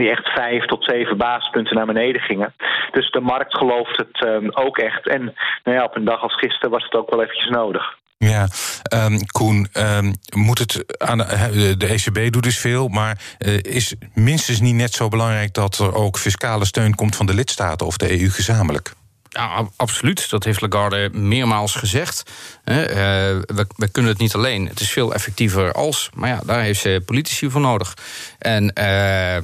die 0.00 0.10
echt 0.10 0.28
vijf 0.28 0.64
tot 0.64 0.84
zeven 0.84 1.16
basispunten 1.16 1.76
naar 1.76 1.86
beneden 1.86 2.20
gingen. 2.20 2.54
Dus 2.92 3.10
de 3.10 3.20
markt 3.20 3.56
gelooft 3.56 3.96
het 3.96 4.26
um, 4.26 4.50
ook 4.52 4.78
echt. 4.78 5.08
En 5.08 5.22
nou 5.64 5.76
ja, 5.76 5.84
op 5.84 5.96
een 5.96 6.04
dag 6.04 6.22
als 6.22 6.38
gisteren 6.38 6.70
was 6.70 6.84
het 6.84 6.94
ook 6.94 7.10
wel 7.10 7.22
eventjes 7.22 7.48
nodig. 7.48 7.98
Ja, 8.18 8.48
um, 8.94 9.26
Koen, 9.26 9.68
um, 9.72 10.14
moet 10.34 10.58
het 10.58 11.00
aan 11.00 11.18
de, 11.18 11.86
ECB 11.88 12.32
doet 12.32 12.42
dus 12.42 12.58
veel, 12.58 12.88
maar 12.88 13.18
uh, 13.38 13.58
is 13.62 13.94
minstens 14.14 14.60
niet 14.60 14.74
net 14.74 14.92
zo 14.92 15.08
belangrijk 15.08 15.54
dat 15.54 15.78
er 15.78 15.94
ook 15.94 16.18
fiscale 16.18 16.64
steun 16.64 16.94
komt 16.94 17.16
van 17.16 17.26
de 17.26 17.34
lidstaten 17.34 17.86
of 17.86 17.96
de 17.96 18.20
EU 18.20 18.28
gezamenlijk? 18.30 18.92
Ja, 19.32 19.68
absoluut. 19.76 20.30
Dat 20.30 20.44
heeft 20.44 20.60
Lagarde 20.60 21.10
meermaals 21.12 21.74
gezegd. 21.74 22.22
Uh, 22.64 22.76
we, 22.76 23.66
we, 23.76 23.88
kunnen 23.88 24.10
het 24.10 24.20
niet 24.20 24.34
alleen. 24.34 24.68
Het 24.68 24.80
is 24.80 24.90
veel 24.90 25.14
effectiever 25.14 25.72
als. 25.72 26.10
Maar 26.14 26.28
ja, 26.28 26.40
daar 26.44 26.60
heeft 26.60 26.80
ze 26.80 27.02
politici 27.04 27.50
voor 27.50 27.60
nodig. 27.60 27.96
En 28.38 28.72
uh, 28.78 29.36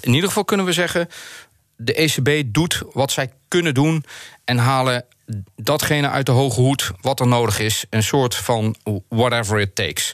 in 0.00 0.14
ieder 0.14 0.28
geval 0.28 0.44
kunnen 0.44 0.66
we 0.66 0.72
zeggen... 0.72 1.08
de 1.76 1.94
ECB 1.94 2.42
doet 2.46 2.82
wat 2.92 3.12
zij 3.12 3.32
kunnen 3.48 3.74
doen... 3.74 4.04
en 4.50 4.58
halen 4.58 5.04
datgene 5.56 6.08
uit 6.08 6.26
de 6.26 6.32
hoge 6.32 6.60
hoed 6.60 6.90
wat 7.00 7.20
er 7.20 7.26
nodig 7.26 7.58
is. 7.58 7.84
Een 7.90 8.02
soort 8.02 8.34
van 8.34 8.76
whatever 9.08 9.60
it 9.60 9.74
takes. 9.74 10.12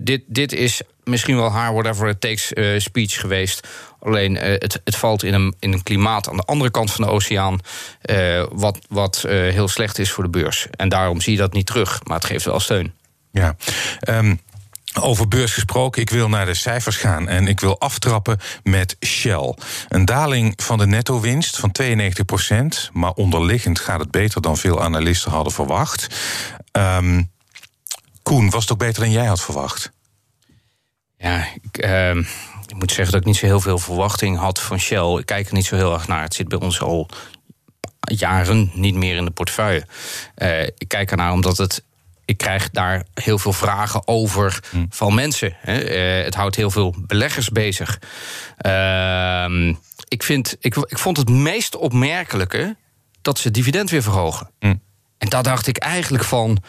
dit, 0.00 0.22
dit 0.26 0.52
is 0.52 0.80
misschien 1.04 1.36
wel 1.36 1.50
haar 1.50 1.72
whatever 1.72 2.08
it 2.08 2.20
takes 2.20 2.52
uh, 2.52 2.80
speech 2.80 3.20
geweest. 3.20 3.68
Alleen 3.98 4.34
uh, 4.34 4.42
het, 4.42 4.80
het 4.84 4.96
valt 4.96 5.22
in 5.22 5.34
een, 5.34 5.54
in 5.58 5.72
een 5.72 5.82
klimaat 5.82 6.28
aan 6.28 6.36
de 6.36 6.42
andere 6.42 6.70
kant 6.70 6.92
van 6.92 7.04
de 7.04 7.10
oceaan. 7.10 7.58
Uh, 8.10 8.44
wat 8.50 8.78
wat 8.88 9.24
heel 9.28 9.68
slecht 9.68 9.98
is 9.98 10.10
voor 10.10 10.24
de 10.24 10.30
beurs. 10.30 10.66
En 10.70 10.88
daarom 10.88 11.20
zie 11.20 11.32
je 11.32 11.38
dat 11.38 11.52
niet 11.52 11.66
terug. 11.66 12.00
Maar 12.04 12.16
het 12.16 12.26
geeft 12.26 12.44
wel 12.44 12.60
steun. 12.60 12.94
Ja. 13.30 13.56
Um 14.08 14.40
over 15.00 15.28
beurs 15.28 15.52
gesproken, 15.52 16.02
ik 16.02 16.10
wil 16.10 16.28
naar 16.28 16.46
de 16.46 16.54
cijfers 16.54 16.96
gaan 16.96 17.28
en 17.28 17.46
ik 17.46 17.60
wil 17.60 17.80
aftrappen 17.80 18.38
met 18.62 18.96
Shell. 19.04 19.54
Een 19.88 20.04
daling 20.04 20.52
van 20.56 20.78
de 20.78 20.86
netto-winst 20.86 21.58
van 21.58 21.74
92% 21.82 22.92
maar 22.92 23.12
onderliggend 23.12 23.80
gaat 23.80 24.00
het 24.00 24.10
beter 24.10 24.42
dan 24.42 24.56
veel 24.56 24.82
analisten 24.82 25.30
hadden 25.30 25.52
verwacht. 25.52 26.06
Um, 26.72 27.30
Koen, 28.22 28.50
was 28.50 28.62
het 28.62 28.72
ook 28.72 28.78
beter 28.78 29.02
dan 29.02 29.12
jij 29.12 29.26
had 29.26 29.40
verwacht? 29.40 29.92
Ja, 31.18 31.46
ik, 31.62 31.84
uh, 31.84 32.16
ik 32.66 32.74
moet 32.74 32.92
zeggen 32.92 33.12
dat 33.12 33.20
ik 33.20 33.26
niet 33.26 33.36
zo 33.36 33.46
heel 33.46 33.60
veel 33.60 33.78
verwachting 33.78 34.38
had 34.38 34.60
van 34.60 34.78
Shell. 34.78 35.18
Ik 35.18 35.26
kijk 35.26 35.48
er 35.48 35.54
niet 35.54 35.66
zo 35.66 35.76
heel 35.76 35.92
erg 35.92 36.08
naar. 36.08 36.22
Het 36.22 36.34
zit 36.34 36.48
bij 36.48 36.58
ons 36.58 36.80
al 36.80 37.08
jaren 38.00 38.70
niet 38.74 38.94
meer 38.94 39.16
in 39.16 39.24
de 39.24 39.30
portefeuille. 39.30 39.86
Uh, 40.36 40.62
ik 40.62 40.88
kijk 40.88 41.10
ernaar 41.10 41.32
omdat 41.32 41.56
het 41.56 41.82
ik 42.28 42.36
krijg 42.36 42.70
daar 42.70 43.04
heel 43.14 43.38
veel 43.38 43.52
vragen 43.52 44.08
over 44.08 44.60
hm. 44.70 44.86
van 44.90 45.14
mensen. 45.14 45.56
Hè. 45.60 46.18
Uh, 46.18 46.24
het 46.24 46.34
houdt 46.34 46.56
heel 46.56 46.70
veel 46.70 46.94
beleggers 46.98 47.48
bezig. 47.48 47.98
Uh, 48.66 49.74
ik, 50.08 50.22
vind, 50.22 50.56
ik, 50.60 50.76
ik 50.76 50.98
vond 50.98 51.16
het 51.16 51.28
meest 51.28 51.76
opmerkelijke 51.76 52.76
dat 53.22 53.38
ze 53.38 53.50
dividend 53.50 53.90
weer 53.90 54.02
verhogen. 54.02 54.50
Hm. 54.58 54.74
En 55.18 55.28
daar 55.28 55.42
dacht 55.42 55.66
ik 55.66 55.76
eigenlijk 55.76 56.24
van. 56.24 56.62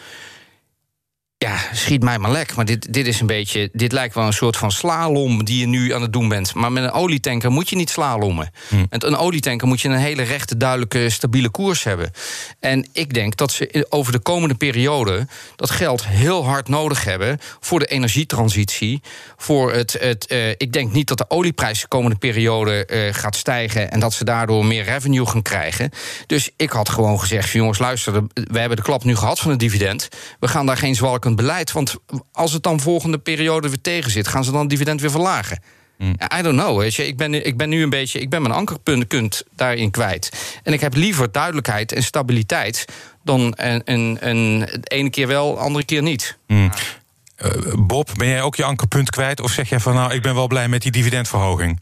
Ja, 1.44 1.58
schiet 1.72 2.02
mij 2.02 2.18
maar 2.18 2.30
lek. 2.30 2.54
Maar 2.54 2.64
dit, 2.64 2.92
dit 2.92 3.06
is 3.06 3.20
een 3.20 3.26
beetje. 3.26 3.68
Dit 3.72 3.92
lijkt 3.92 4.14
wel 4.14 4.26
een 4.26 4.32
soort 4.32 4.56
van 4.56 4.70
slalom 4.70 5.44
die 5.44 5.58
je 5.58 5.66
nu 5.66 5.94
aan 5.94 6.02
het 6.02 6.12
doen 6.12 6.28
bent. 6.28 6.54
Maar 6.54 6.72
met 6.72 6.82
een 6.82 6.92
olietanker 6.92 7.50
moet 7.50 7.68
je 7.68 7.76
niet 7.76 7.90
slalommen. 7.90 8.50
Hm. 8.68 8.84
Met 8.90 9.04
een 9.04 9.16
olietanker 9.16 9.68
moet 9.68 9.80
je 9.80 9.88
een 9.88 9.94
hele 9.94 10.22
rechte, 10.22 10.56
duidelijke, 10.56 11.10
stabiele 11.10 11.50
koers 11.50 11.84
hebben. 11.84 12.10
En 12.58 12.88
ik 12.92 13.14
denk 13.14 13.36
dat 13.36 13.52
ze 13.52 13.86
over 13.88 14.12
de 14.12 14.18
komende 14.18 14.54
periode 14.54 15.26
dat 15.56 15.70
geld 15.70 16.06
heel 16.06 16.44
hard 16.44 16.68
nodig 16.68 17.04
hebben 17.04 17.38
voor 17.60 17.78
de 17.78 17.86
energietransitie. 17.86 19.00
Voor 19.36 19.72
het. 19.72 19.96
het 20.00 20.26
eh, 20.26 20.48
ik 20.50 20.72
denk 20.72 20.92
niet 20.92 21.08
dat 21.08 21.18
de 21.18 21.30
olieprijs 21.30 21.80
de 21.80 21.88
komende 21.88 22.16
periode 22.16 22.86
eh, 22.86 23.14
gaat 23.14 23.36
stijgen 23.36 23.90
en 23.90 24.00
dat 24.00 24.12
ze 24.12 24.24
daardoor 24.24 24.64
meer 24.64 24.84
revenue 24.84 25.26
gaan 25.26 25.42
krijgen. 25.42 25.90
Dus 26.26 26.50
ik 26.56 26.70
had 26.70 26.88
gewoon 26.88 27.20
gezegd: 27.20 27.50
jongens, 27.50 27.78
luister, 27.78 28.12
we 28.34 28.58
hebben 28.58 28.76
de 28.76 28.82
klap 28.82 29.04
nu 29.04 29.16
gehad 29.16 29.38
van 29.38 29.50
het 29.50 29.60
dividend. 29.60 30.08
We 30.40 30.48
gaan 30.48 30.66
daar 30.66 30.76
geen 30.76 30.96
beleid. 31.36 31.72
Want 31.72 31.96
als 32.32 32.52
het 32.52 32.62
dan 32.62 32.80
volgende 32.80 33.18
periode 33.18 33.68
weer 33.68 33.80
tegen 33.80 34.10
zit, 34.10 34.28
gaan 34.28 34.44
ze 34.44 34.50
dan 34.50 34.60
het 34.60 34.70
dividend 34.70 35.00
weer 35.00 35.10
verlagen. 35.10 35.62
Ja, 35.98 36.38
I 36.38 36.42
don't 36.42 36.60
know. 36.60 36.78
Weet 36.78 36.94
je. 36.94 37.06
Ik, 37.06 37.16
ben, 37.16 37.46
ik 37.46 37.56
ben 37.56 37.68
nu 37.68 37.82
een 37.82 37.90
beetje. 37.90 38.20
Ik 38.20 38.30
ben 38.30 38.42
mijn 38.42 38.54
ankerpunt 38.54 39.42
daarin 39.56 39.90
kwijt. 39.90 40.58
En 40.62 40.72
ik 40.72 40.80
heb 40.80 40.94
liever 40.94 41.32
duidelijkheid 41.32 41.92
en 41.92 42.02
stabiliteit. 42.02 42.84
dan 43.24 43.54
een, 43.56 43.82
een, 43.84 44.18
een, 44.20 44.58
de 44.58 44.88
ene 44.88 45.10
keer 45.10 45.26
wel, 45.26 45.54
de 45.54 45.60
andere 45.60 45.84
keer 45.84 46.02
niet. 46.02 46.38
Eh, 46.46 47.50
Bob, 47.78 48.10
ben 48.16 48.28
jij 48.28 48.42
ook 48.42 48.56
je 48.56 48.64
ankerpunt 48.64 49.10
kwijt? 49.10 49.40
Of 49.40 49.50
zeg 49.50 49.68
jij 49.68 49.80
van 49.80 49.94
nou, 49.94 50.12
ik 50.12 50.22
ben 50.22 50.34
wel 50.34 50.46
blij 50.46 50.68
met 50.68 50.82
die 50.82 50.92
dividendverhoging? 50.92 51.80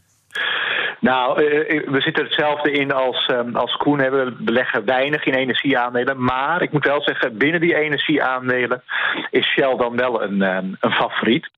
Nou, 0.99 1.43
eh, 1.43 1.89
we 1.89 2.01
zitten 2.01 2.23
hetzelfde 2.23 2.71
in 2.71 2.91
als, 2.91 3.25
ehm, 3.25 3.55
als 3.55 3.75
Koen. 3.75 3.97
We 3.97 4.35
beleggen 4.37 4.85
weinig 4.85 5.25
in 5.25 5.33
energieaandelen. 5.33 6.23
Maar 6.23 6.61
ik 6.61 6.71
moet 6.71 6.85
wel 6.85 7.01
zeggen, 7.01 7.37
binnen 7.37 7.61
die 7.61 7.75
energieaandelen 7.75 8.83
is 9.29 9.47
Shell 9.47 9.75
dan 9.75 9.95
wel 9.95 10.23
een, 10.23 10.41
ehm, 10.41 10.73
een 10.79 10.91
favoriet. 10.91 11.49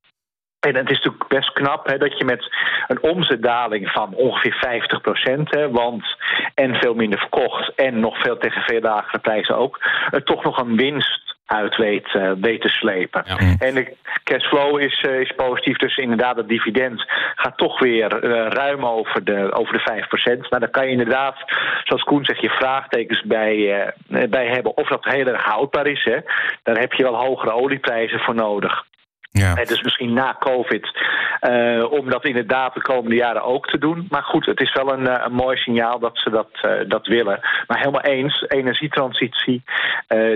En 0.59 0.75
het 0.75 0.89
is 0.89 0.97
natuurlijk 0.97 1.27
best 1.27 1.53
knap 1.53 1.87
hè, 1.87 1.97
dat 1.97 2.17
je 2.17 2.25
met 2.25 2.55
een 2.87 3.03
omzetdaling 3.03 3.89
van 3.89 4.13
ongeveer 4.13 4.53
50 4.53 5.49
hè, 5.49 5.69
want 5.69 6.17
en 6.53 6.75
veel 6.75 6.93
minder 6.93 7.19
verkocht 7.19 7.75
en 7.75 7.99
nog 7.99 8.21
veel 8.21 8.37
tegen 8.37 8.61
veel 8.61 8.81
lagere 8.81 9.19
prijzen 9.19 9.57
ook, 9.57 9.79
er 10.11 10.23
toch 10.23 10.43
nog 10.43 10.57
een 10.57 10.75
winst 10.75 11.30
uit 11.51 11.77
weet, 11.77 12.15
eh, 12.15 12.31
weet 12.41 12.61
te 12.61 12.69
slepen. 12.69 13.25
En 13.59 13.73
de 13.73 13.95
cashflow 14.23 14.79
is, 14.79 15.01
eh, 15.01 15.19
is 15.19 15.33
positief, 15.35 15.77
dus 15.77 15.97
inderdaad 15.97 16.35
het 16.35 16.47
dividend 16.47 17.03
gaat 17.35 17.57
toch 17.57 17.79
weer 17.79 18.23
eh, 18.23 18.47
ruim 18.47 18.85
over 18.85 19.23
de, 19.23 19.51
over 19.53 19.73
de 19.73 19.79
5% 19.79 20.49
Maar 20.49 20.59
dan 20.59 20.69
kan 20.69 20.85
je 20.85 20.91
inderdaad, 20.91 21.35
zoals 21.83 22.03
Koen 22.03 22.25
zegt, 22.25 22.41
je 22.41 22.49
vraagtekens 22.49 23.21
bij, 23.21 23.81
eh, 23.81 24.29
bij 24.29 24.47
hebben 24.47 24.77
of 24.77 24.87
dat 24.87 25.05
heel 25.05 25.25
erg 25.25 25.43
houdbaar 25.43 25.87
is. 25.87 26.03
Hè. 26.03 26.17
Daar 26.63 26.79
heb 26.79 26.93
je 26.93 27.03
wel 27.03 27.15
hogere 27.15 27.51
olieprijzen 27.51 28.19
voor 28.19 28.35
nodig. 28.35 28.85
Ja. 29.31 29.55
Eh, 29.55 29.67
Dus 29.67 29.81
misschien 29.81 30.13
na 30.13 30.35
COVID, 30.39 30.97
eh, 31.39 31.91
om 31.91 32.09
dat 32.09 32.25
inderdaad 32.25 32.73
de 32.73 32.81
komende 32.81 33.15
jaren 33.15 33.43
ook 33.43 33.67
te 33.67 33.77
doen. 33.77 34.07
Maar 34.09 34.23
goed, 34.23 34.45
het 34.45 34.59
is 34.59 34.73
wel 34.73 34.93
een, 34.93 35.07
eh, 35.07 35.25
een 35.25 35.33
mooi 35.33 35.57
signaal 35.57 35.99
dat 35.99 36.17
ze 36.17 36.29
dat, 36.29 36.49
dat 36.87 37.07
willen. 37.07 37.39
Maar 37.67 37.77
helemaal 37.77 38.01
eens, 38.01 38.45
energietransitie, 38.47 39.63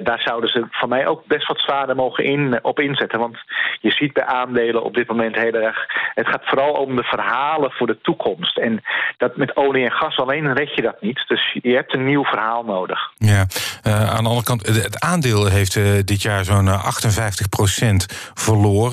daar 0.03 0.21
zouden 0.21 0.49
ze 0.49 0.65
van 0.69 0.89
mij 0.89 1.07
ook 1.07 1.25
best 1.25 1.47
wat 1.47 1.59
zwaarder 1.59 1.95
mogen 1.95 2.23
in, 2.23 2.59
op 2.61 2.79
inzetten. 2.79 3.19
Want 3.19 3.37
je 3.81 3.91
ziet 3.91 4.13
bij 4.13 4.25
aandelen 4.25 4.83
op 4.83 4.93
dit 4.93 5.07
moment 5.07 5.35
heel 5.35 5.53
erg, 5.53 5.85
het 6.13 6.27
gaat 6.27 6.45
vooral 6.45 6.71
om 6.71 6.95
de 6.95 7.03
verhalen 7.03 7.71
voor 7.71 7.87
de 7.87 8.01
toekomst. 8.01 8.57
En 8.57 8.81
dat 9.17 9.37
met 9.37 9.55
olie 9.55 9.85
en 9.85 9.91
gas 9.91 10.17
alleen 10.17 10.53
red 10.53 10.75
je 10.75 10.81
dat 10.81 11.01
niet. 11.01 11.23
Dus 11.27 11.57
je 11.61 11.75
hebt 11.75 11.93
een 11.93 12.05
nieuw 12.05 12.23
verhaal 12.23 12.63
nodig. 12.63 13.11
Ja, 13.17 13.45
aan 13.83 14.23
de 14.23 14.29
andere 14.29 14.43
kant, 14.43 14.65
het 14.67 14.99
aandeel 14.99 15.45
heeft 15.45 15.73
dit 16.07 16.21
jaar 16.21 16.43
zo'n 16.43 16.67
eh, 16.67 16.85
58% 16.85 18.05
verloren. 18.33 18.84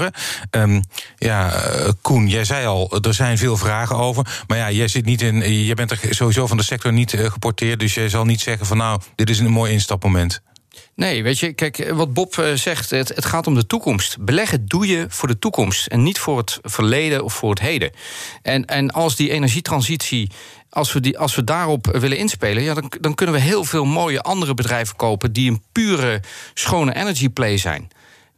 Ehm, 0.51 0.81
ja, 1.17 1.53
eh, 1.53 1.89
Koen, 2.01 2.29
jij 2.29 2.45
zei 2.45 2.67
al, 2.67 3.01
er 3.01 3.15
zijn 3.15 3.39
veel 3.39 3.57
vragen 3.57 3.97
over. 3.97 4.43
Maar 4.47 4.59
ja, 4.59 4.71
jij 4.71 4.89
zit 4.89 5.05
niet 5.05 5.23
in, 5.23 5.65
je 5.65 5.75
bent 5.75 5.91
er 5.91 5.99
sowieso 6.11 6.47
van 6.47 6.57
de 6.57 6.63
sector 6.63 6.93
niet 6.93 7.15
eh, 7.15 7.31
geporteerd. 7.31 7.81
Dus 7.81 7.95
jij 7.95 8.09
zal 8.09 8.25
niet 8.25 8.41
zeggen 8.41 8.67
van 8.67 8.77
nou, 8.77 9.01
dit 9.15 9.31
is 9.31 9.39
een 9.39 9.51
mooi 9.51 9.73
instapmoment. 9.73 10.43
Nee, 10.95 11.23
weet 11.23 11.39
je, 11.39 11.53
kijk, 11.53 11.91
wat 11.93 12.13
Bob 12.13 12.39
eh, 12.39 12.53
zegt, 12.53 12.91
het, 12.91 13.09
het 13.09 13.25
gaat 13.25 13.47
om 13.47 13.55
de 13.55 13.67
toekomst. 13.67 14.17
Beleggen 14.21 14.67
doe 14.67 14.87
je 14.87 15.07
voor 15.09 15.29
de 15.29 15.39
toekomst 15.39 15.87
en 15.87 16.03
niet 16.03 16.19
voor 16.19 16.39
het 16.39 16.59
verleden 16.63 17.25
of 17.25 17.35
voor 17.35 17.51
het 17.51 17.61
heden. 17.61 17.91
En, 18.43 18.65
en 18.65 18.91
als 18.91 19.17
die 19.17 19.31
energietransitie, 19.31 20.31
als 20.71 20.93
we, 20.93 21.01
die, 21.01 21.19
als 21.19 21.35
we 21.35 21.45
daarop 21.45 21.87
willen 21.87 22.17
inspelen, 22.19 22.63
ja, 22.63 22.75
dan, 22.75 22.93
dan 23.01 23.15
kunnen 23.15 23.35
we 23.35 23.41
heel 23.41 23.65
veel 23.65 23.85
mooie 23.85 24.21
andere 24.21 24.55
bedrijven 24.55 24.97
kopen 24.97 25.33
die 25.33 25.51
een 25.51 25.63
pure, 25.73 26.23
schone 26.55 26.95
energy 26.95 27.29
play 27.29 27.57
zijn. 27.57 27.91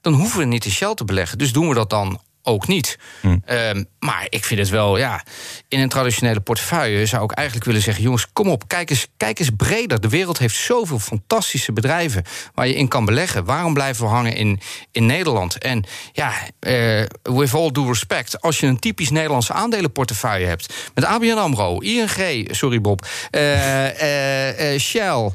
Dan 0.04 0.12
hoeven 0.12 0.38
we 0.38 0.44
niet 0.44 0.64
in 0.64 0.70
Shell 0.70 0.94
te 0.94 1.04
beleggen. 1.04 1.38
Dus 1.38 1.52
doen 1.52 1.68
we 1.68 1.75
dat 1.75 1.90
dan 1.90 2.20
ook 2.42 2.66
niet. 2.66 2.99
Ehm, 3.44 3.84
maar 3.99 4.26
ik 4.28 4.44
vind 4.44 4.61
het 4.61 4.68
wel, 4.68 4.96
ja, 4.96 5.23
in 5.68 5.80
een 5.80 5.88
traditionele 5.88 6.40
portefeuille 6.40 7.06
zou 7.06 7.25
ik 7.25 7.30
eigenlijk 7.30 7.66
willen 7.66 7.82
zeggen: 7.82 8.02
jongens, 8.02 8.32
kom 8.32 8.49
op, 8.49 8.68
kijk 8.68 8.90
eens, 8.90 9.06
kijk 9.16 9.38
eens 9.38 9.50
breder. 9.56 10.00
De 10.00 10.08
wereld 10.08 10.38
heeft 10.38 10.56
zoveel 10.56 10.99
fantastische 10.99 11.73
bedrijven 11.73 12.25
waar 12.54 12.66
je 12.66 12.75
in 12.75 12.88
kan 12.88 13.04
beleggen. 13.04 13.44
Waarom 13.44 13.75
blijven 13.75 14.04
we 14.04 14.11
hangen 14.11 14.37
in, 14.37 14.61
in 14.90 15.06
Nederland? 15.06 15.58
En 15.58 15.84
ja, 16.12 16.32
eh, 16.61 17.02
with 17.23 17.54
all 17.54 17.70
due 17.70 17.87
respect, 17.87 18.40
als 18.40 18.61
je 18.61 18.66
een 18.66 18.78
typisch 18.78 19.11
Nederlandse 19.11 19.52
aandelenportefeuille 19.52 20.46
hebt 20.46 20.75
met 20.94 21.04
ABN 21.04 21.37
Amro, 21.37 21.78
ING, 21.78 22.49
sorry 22.50 22.80
Bob, 22.80 23.06
eh, 23.30 24.73
eh, 24.75 24.80
Shell, 24.80 25.32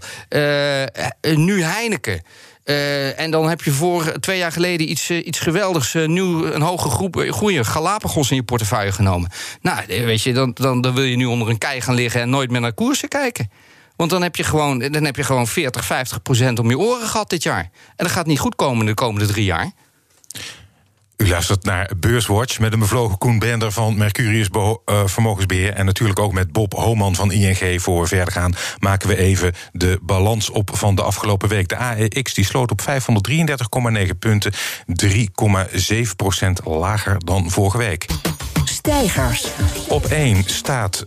nu 1.21 1.63
Heineken. 1.63 2.21
Eh, 2.69 3.19
en 3.19 3.31
dan 3.31 3.49
heb 3.49 3.61
je 3.61 3.71
voor 3.71 4.19
twee 4.19 4.37
jaar 4.37 4.51
geleden 4.51 4.89
iets, 4.89 5.09
eh, 5.09 5.25
iets 5.25 5.39
geweldigs, 5.39 5.95
eh, 5.95 6.07
nieuw, 6.07 6.45
een 6.45 6.61
hoge 6.61 6.89
groep, 6.89 7.17
eh, 7.17 7.31
goede 7.31 7.63
Galapagos 7.63 8.29
in 8.29 8.35
je 8.35 8.43
portefeuille 8.43 8.91
genomen. 8.91 9.29
Nou, 9.61 9.85
eh, 9.87 10.03
weet 10.03 10.21
je, 10.21 10.33
dan, 10.33 10.51
dan, 10.53 10.81
dan 10.81 10.93
wil 10.93 11.03
je 11.03 11.15
nu 11.15 11.25
onder 11.25 11.49
een 11.49 11.57
kei 11.57 11.81
gaan 11.81 11.95
liggen 11.95 12.21
en 12.21 12.29
nooit 12.29 12.51
meer 12.51 12.61
naar 12.61 12.73
koersen 12.73 13.09
kijken. 13.09 13.51
Want 13.95 14.09
dan 14.09 14.21
heb 14.21 14.35
je 14.35 14.43
gewoon, 14.43 14.79
dan 14.79 15.05
heb 15.05 15.15
je 15.15 15.23
gewoon 15.23 15.47
40, 15.47 15.85
50 15.85 16.21
procent 16.21 16.59
om 16.59 16.69
je 16.69 16.77
oren 16.77 17.07
gehad 17.07 17.29
dit 17.29 17.43
jaar. 17.43 17.69
En 17.95 18.05
dat 18.05 18.11
gaat 18.11 18.25
niet 18.25 18.39
goed 18.39 18.55
komen 18.55 18.85
de 18.85 18.93
komende 18.93 19.27
drie 19.27 19.45
jaar. 19.45 19.71
U 21.19 21.29
luistert 21.29 21.63
naar 21.63 21.91
Beurswatch 21.97 22.59
met 22.59 22.73
een 22.73 22.79
bevlogen 22.79 23.17
Koen 23.17 23.39
Bender 23.39 23.71
van 23.71 23.97
Mercurius 23.97 24.49
Beho- 24.49 24.81
eh, 24.85 25.01
Vermogensbeheer. 25.05 25.73
En 25.73 25.85
natuurlijk 25.85 26.19
ook 26.19 26.33
met 26.33 26.51
Bob 26.51 26.73
Homan 26.73 27.15
van 27.15 27.31
ING. 27.31 27.81
Voor 27.81 28.01
we 28.01 28.07
verder 28.07 28.33
gaan, 28.33 28.55
maken 28.79 29.07
we 29.07 29.17
even 29.17 29.53
de 29.71 29.99
balans 30.01 30.49
op 30.49 30.69
van 30.73 30.95
de 30.95 31.01
afgelopen 31.01 31.49
week. 31.49 31.67
De 31.67 31.77
AEX 31.77 32.33
die 32.33 32.45
sloot 32.45 32.71
op 32.71 32.81
533,9 32.81 34.17
punten, 34.19 34.53
3,7 34.85 36.15
procent 36.15 36.61
lager 36.65 37.25
dan 37.25 37.49
vorige 37.49 37.77
week. 37.77 38.05
Stijgers. 38.63 39.47
Op 39.87 40.05
1 40.05 40.43
staat 40.45 41.03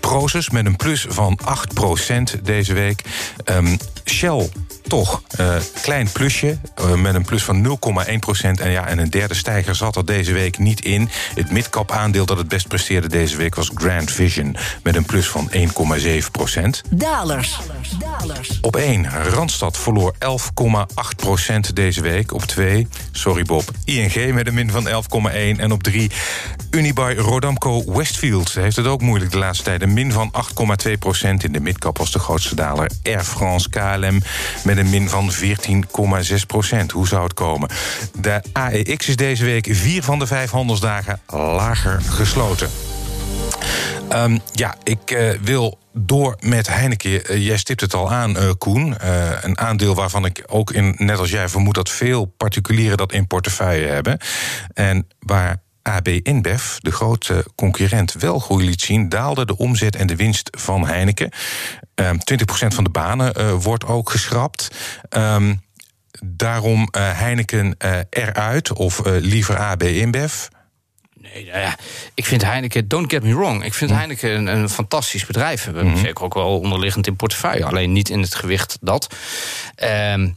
Proces 0.00 0.50
met 0.50 0.66
een 0.66 0.76
plus 0.76 1.06
van 1.08 1.38
8% 1.44 2.44
deze 2.44 2.72
week. 2.72 3.02
Ehm, 3.44 3.76
Shell 4.04 4.48
toch 4.88 5.22
eh, 5.28 5.56
klein 5.82 6.08
plusje 6.12 6.58
eh, 6.74 6.94
met 6.94 7.14
een 7.14 7.24
plus 7.24 7.44
van 7.44 7.66
0,1%. 7.66 8.60
En 8.60 8.70
ja, 8.70 8.86
en 8.86 8.98
een 8.98 9.10
derde 9.10 9.34
stijger 9.34 9.74
zat 9.74 9.96
er 9.96 10.04
deze 10.04 10.32
week 10.32 10.58
niet 10.58 10.84
in. 10.84 11.08
Het 11.34 11.50
midcap 11.50 11.90
aandeel 11.90 12.26
dat 12.26 12.38
het 12.38 12.48
best 12.48 12.68
presteerde 12.68 13.08
deze 13.08 13.36
week 13.36 13.54
was 13.54 13.70
Grand 13.74 14.10
Vision 14.10 14.56
met 14.82 14.96
een 14.96 15.04
plus 15.04 15.28
van 15.28 15.50
1,7%. 15.52 15.58
Dalers. 16.90 17.58
Dalers. 17.98 18.58
Op 18.60 18.76
1, 18.76 19.10
Randstad 19.10 19.76
verloor 19.76 20.14
11,8% 20.18 21.72
deze 21.74 22.00
week. 22.00 22.32
Op 22.32 22.42
2, 22.42 22.88
sorry 23.12 23.42
Bob, 23.42 23.70
ING 23.84 24.34
met 24.34 24.46
een 24.46 24.54
min 24.54 24.70
van 24.70 24.88
11,1. 24.88 24.92
En 25.56 25.72
op 25.72 25.82
3, 25.82 26.10
Unibuy 26.70 27.16
Rodamco 27.16 27.92
Westfield. 27.92 28.54
Heeft 28.54 28.76
het 28.76 28.86
ook 28.86 29.00
moeilijk 29.00 29.30
de 29.30 29.38
laatste 29.38 29.64
tijd. 29.64 29.82
Een 29.82 29.92
min 29.92 30.12
van 30.12 30.32
8,2%. 30.32 31.30
In 31.38 31.52
de 31.52 31.60
midcap 31.60 31.98
was 31.98 32.12
de 32.12 32.18
grootste 32.18 32.54
daler 32.54 32.90
Air 33.02 33.24
France 33.24 33.68
KLM... 33.68 34.22
met 34.64 34.73
een 34.78 34.90
min 34.90 35.08
van 35.08 35.32
14,6%. 35.32 36.86
Hoe 36.92 37.08
zou 37.08 37.22
het 37.22 37.34
komen? 37.34 37.68
De 38.18 38.42
AEX 38.52 39.08
is 39.08 39.16
deze 39.16 39.44
week 39.44 39.68
vier 39.70 40.02
van 40.02 40.18
de 40.18 40.26
vijf 40.26 40.50
handelsdagen 40.50 41.20
lager 41.26 42.02
gesloten. 42.02 42.70
Ehm, 44.08 44.38
ja, 44.52 44.74
ik 44.82 45.10
eh, 45.10 45.30
wil 45.42 45.78
door 45.92 46.36
met 46.40 46.68
Heineken. 46.68 47.26
Eh, 47.26 47.46
jij 47.46 47.56
stipt 47.56 47.80
het 47.80 47.94
al 47.94 48.12
aan, 48.12 48.36
eh, 48.36 48.50
Koen. 48.58 48.94
Een 49.40 49.58
aandeel 49.58 49.94
waarvan 49.94 50.24
ik 50.24 50.44
ook, 50.46 50.72
in, 50.72 50.94
net 50.98 51.18
als 51.18 51.30
jij, 51.30 51.48
vermoed 51.48 51.74
dat 51.74 51.90
veel 51.90 52.24
particulieren 52.24 52.96
dat 52.96 53.12
in 53.12 53.26
portefeuille 53.26 53.86
hebben. 53.86 54.18
En 54.74 55.08
waar 55.18 55.62
AB 55.82 56.08
InBev, 56.08 56.76
de 56.78 56.92
grote 56.92 57.44
concurrent, 57.54 58.12
wel 58.12 58.38
groei 58.38 58.64
liet 58.64 58.80
zien, 58.80 59.08
daalde 59.08 59.46
de 59.46 59.56
omzet 59.56 59.96
en 59.96 60.06
de 60.06 60.16
winst 60.16 60.48
van 60.58 60.86
Heineken. 60.86 61.30
Ehm 61.94 62.16
20% 62.16 62.74
van 62.74 62.84
de 62.84 62.90
banen 62.90 63.34
eh, 63.34 63.52
wordt 63.52 63.86
ook 63.86 64.10
geschrapt. 64.10 64.68
Ehm, 65.08 65.54
daarom 66.24 66.88
eh, 66.90 67.18
Heineken 67.18 67.74
eh, 67.78 67.98
eruit, 68.10 68.72
of 68.72 69.00
liever 69.04 69.58
AB 69.58 69.82
InBev. 69.82 70.46
Nee, 71.20 71.44
nou 71.46 71.58
ja, 71.58 71.78
ik 72.14 72.26
vind 72.26 72.42
Heineken, 72.42 72.88
don't 72.88 73.10
get 73.10 73.22
me 73.22 73.34
wrong, 73.34 73.64
ik 73.64 73.74
vind 73.74 73.90
Heineken 73.90 74.30
een, 74.36 74.46
een 74.46 74.68
fantastisch 74.68 75.26
bedrijf. 75.26 75.64
We 75.64 75.70
hebben 75.70 75.92
hem 75.92 76.04
zeker 76.04 76.24
ook 76.24 76.34
wel 76.34 76.60
onderliggend 76.60 77.06
in 77.06 77.16
portefeuille, 77.16 77.64
alleen 77.64 77.92
niet 77.92 78.08
in 78.08 78.20
het 78.20 78.34
gewicht 78.34 78.78
dat. 78.80 79.14
Ehm, 79.74 80.28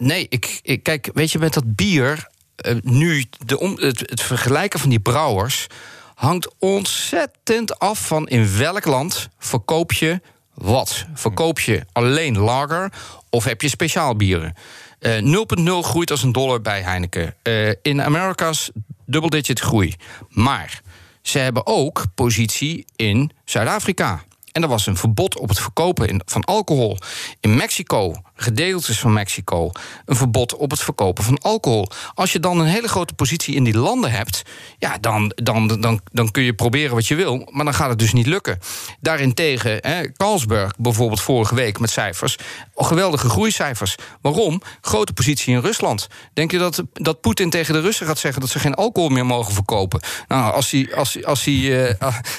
Nee, 0.00 0.26
ik, 0.28 0.60
ik, 0.62 0.82
kijk, 0.82 1.10
weet 1.14 1.32
je, 1.32 1.38
met 1.38 1.54
dat 1.54 1.76
bier. 1.76 2.28
Uh, 2.66 2.76
nu, 2.82 3.24
de 3.46 3.58
om, 3.58 3.78
het, 3.80 4.00
het 4.00 4.22
vergelijken 4.22 4.80
van 4.80 4.88
die 4.88 5.00
brouwers. 5.00 5.66
hangt 6.14 6.48
ontzettend 6.58 7.78
af 7.78 8.06
van 8.06 8.28
in 8.28 8.56
welk 8.56 8.84
land 8.84 9.28
verkoop 9.38 9.92
je 9.92 10.20
wat. 10.54 11.06
Verkoop 11.14 11.60
je 11.60 11.84
alleen 11.92 12.38
lager 12.38 12.92
of 13.30 13.44
heb 13.44 13.62
je 13.62 13.68
speciaal 13.68 14.16
bieren? 14.16 14.54
Uh, 15.00 15.44
0,0 15.58 15.64
groeit 15.80 16.10
als 16.10 16.22
een 16.22 16.32
dollar 16.32 16.60
bij 16.60 16.82
Heineken. 16.82 17.34
Uh, 17.42 17.72
in 17.82 18.02
Amerika's 18.02 18.70
dubbeldigit 19.06 19.60
groei. 19.60 19.94
Maar 20.28 20.80
ze 21.22 21.38
hebben 21.38 21.66
ook 21.66 22.04
positie 22.14 22.84
in 22.96 23.30
Zuid-Afrika. 23.44 24.24
En 24.52 24.62
er 24.62 24.68
was 24.68 24.86
een 24.86 24.96
verbod 24.96 25.38
op 25.38 25.48
het 25.48 25.60
verkopen 25.60 26.22
van 26.24 26.44
alcohol. 26.44 26.98
In 27.40 27.56
Mexico, 27.56 28.14
gedeeltes 28.40 28.98
van 28.98 29.12
Mexico, 29.12 29.70
een 30.04 30.16
verbod 30.16 30.56
op 30.56 30.70
het 30.70 30.80
verkopen 30.80 31.24
van 31.24 31.38
alcohol. 31.38 31.88
Als 32.14 32.32
je 32.32 32.40
dan 32.40 32.60
een 32.60 32.66
hele 32.66 32.88
grote 32.88 33.14
positie 33.14 33.54
in 33.54 33.64
die 33.64 33.78
landen 33.78 34.10
hebt, 34.10 34.42
ja, 34.78 34.98
dan, 35.00 35.32
dan, 35.34 35.66
dan, 35.66 36.00
dan 36.12 36.30
kun 36.30 36.42
je 36.42 36.54
proberen 36.54 36.94
wat 36.94 37.06
je 37.06 37.14
wil, 37.14 37.48
maar 37.50 37.64
dan 37.64 37.74
gaat 37.74 37.88
het 37.88 37.98
dus 37.98 38.12
niet 38.12 38.26
lukken. 38.26 38.58
Daarentegen, 39.00 39.78
hè, 39.80 40.12
Carlsberg 40.12 40.72
bijvoorbeeld 40.78 41.20
vorige 41.20 41.54
week 41.54 41.78
met 41.78 41.90
cijfers, 41.90 42.36
geweldige 42.74 43.28
groeicijfers. 43.28 43.94
Waarom? 44.20 44.62
Grote 44.80 45.12
positie 45.12 45.54
in 45.54 45.60
Rusland. 45.60 46.08
Denk 46.32 46.50
je 46.50 46.58
dat, 46.58 46.82
dat 46.92 47.20
Poetin 47.20 47.50
tegen 47.50 47.74
de 47.74 47.80
Russen 47.80 48.06
gaat 48.06 48.18
zeggen 48.18 48.40
dat 48.40 48.50
ze 48.50 48.58
geen 48.58 48.74
alcohol 48.74 49.08
meer 49.08 49.26
mogen 49.26 49.54
verkopen? 49.54 50.00
Nou, 50.28 50.52
als 50.52 50.70
hij, 50.70 50.94
als, 50.94 51.24
als 51.24 51.44
hij, 51.44 51.54
uh, 51.54 51.94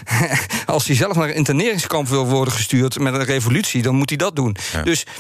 als 0.66 0.88
hij 0.88 0.96
zelf 0.96 1.16
naar 1.16 1.30
een 1.30 1.36
interneringskamp 1.36 2.08
wil 2.08 2.28
worden 2.28 2.54
gestuurd 2.54 3.00
met 3.00 3.14
een 3.14 3.26
revolutie, 3.26 3.82
dan 3.82 3.96
moet 3.96 4.10
hij 4.10 4.18
dat 4.18 4.36
doen. 4.36 4.56
Dus 4.84 5.04
eh, 5.04 5.12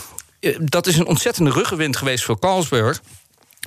dat 0.60 0.88
is 0.88 0.98
een 0.98 1.07
ontzettende 1.07 1.51
ruggenwind 1.51 1.98
geweest 1.98 2.24
voor 2.24 2.39
Carlsberg. 2.39 3.01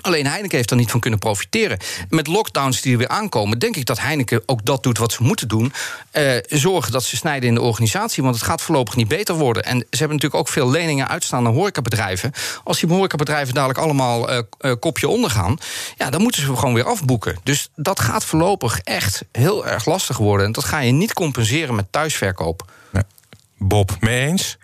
Alleen 0.00 0.26
Heineken 0.26 0.56
heeft 0.56 0.70
er 0.70 0.76
niet 0.76 0.90
van 0.90 1.00
kunnen 1.00 1.18
profiteren. 1.18 1.78
Met 2.08 2.26
lockdowns 2.26 2.80
die 2.80 2.92
er 2.92 2.98
weer 2.98 3.08
aankomen, 3.08 3.58
denk 3.58 3.76
ik 3.76 3.86
dat 3.86 4.00
Heineken 4.00 4.42
ook 4.46 4.64
dat 4.64 4.82
doet 4.82 4.98
wat 4.98 5.12
ze 5.12 5.22
moeten 5.22 5.48
doen. 5.48 5.72
Uh, 6.12 6.36
zorgen 6.46 6.92
dat 6.92 7.04
ze 7.04 7.16
snijden 7.16 7.48
in 7.48 7.54
de 7.54 7.60
organisatie, 7.60 8.22
want 8.22 8.34
het 8.34 8.44
gaat 8.44 8.62
voorlopig 8.62 8.96
niet 8.96 9.08
beter 9.08 9.34
worden. 9.34 9.64
En 9.64 9.78
ze 9.78 9.98
hebben 9.98 10.16
natuurlijk 10.16 10.40
ook 10.40 10.48
veel 10.48 10.70
leningen 10.70 11.08
uitstaan 11.08 11.46
aan 11.46 11.52
horecabedrijven. 11.52 12.32
Als 12.64 12.80
die 12.80 12.88
horecabedrijven 12.88 13.54
dadelijk 13.54 13.78
allemaal 13.78 14.30
uh, 14.30 14.38
uh, 14.60 14.72
kopje 14.80 15.08
ondergaan, 15.08 15.58
ja, 15.96 16.10
dan 16.10 16.22
moeten 16.22 16.42
ze 16.42 16.56
gewoon 16.56 16.74
weer 16.74 16.86
afboeken. 16.86 17.38
Dus 17.42 17.68
dat 17.76 18.00
gaat 18.00 18.24
voorlopig 18.24 18.78
echt 18.78 19.24
heel 19.32 19.66
erg 19.66 19.84
lastig 19.84 20.16
worden. 20.16 20.46
En 20.46 20.52
dat 20.52 20.64
ga 20.64 20.78
je 20.78 20.92
niet 20.92 21.12
compenseren 21.12 21.74
met 21.74 21.86
thuisverkoop. 21.90 22.72
Bob, 23.58 23.96
mee 24.00 24.26
eens? 24.26 24.58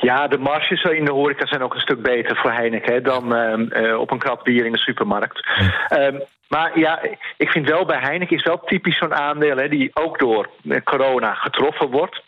Ja, 0.00 0.28
de 0.28 0.38
marges 0.38 0.82
in 0.82 1.04
de 1.04 1.12
horeca 1.12 1.46
zijn 1.46 1.62
ook 1.62 1.74
een 1.74 1.80
stuk 1.80 2.02
beter 2.02 2.36
voor 2.36 2.52
Heineken 2.52 2.92
hè, 2.92 3.00
dan 3.00 3.36
uh, 3.36 3.98
op 4.00 4.10
een 4.10 4.18
krat 4.18 4.42
bier 4.42 4.64
in 4.64 4.72
de 4.72 4.78
supermarkt. 4.78 5.46
Um, 5.92 6.20
maar 6.48 6.78
ja, 6.78 7.02
ik 7.36 7.50
vind 7.50 7.68
wel 7.68 7.84
bij 7.84 7.98
Heineken 8.00 8.36
is 8.36 8.44
wel 8.44 8.60
typisch 8.64 8.98
zo'n 8.98 9.14
aandeel 9.14 9.56
hè, 9.56 9.68
die 9.68 9.90
ook 9.94 10.18
door 10.18 10.50
corona 10.84 11.34
getroffen 11.34 11.90
wordt. 11.90 12.22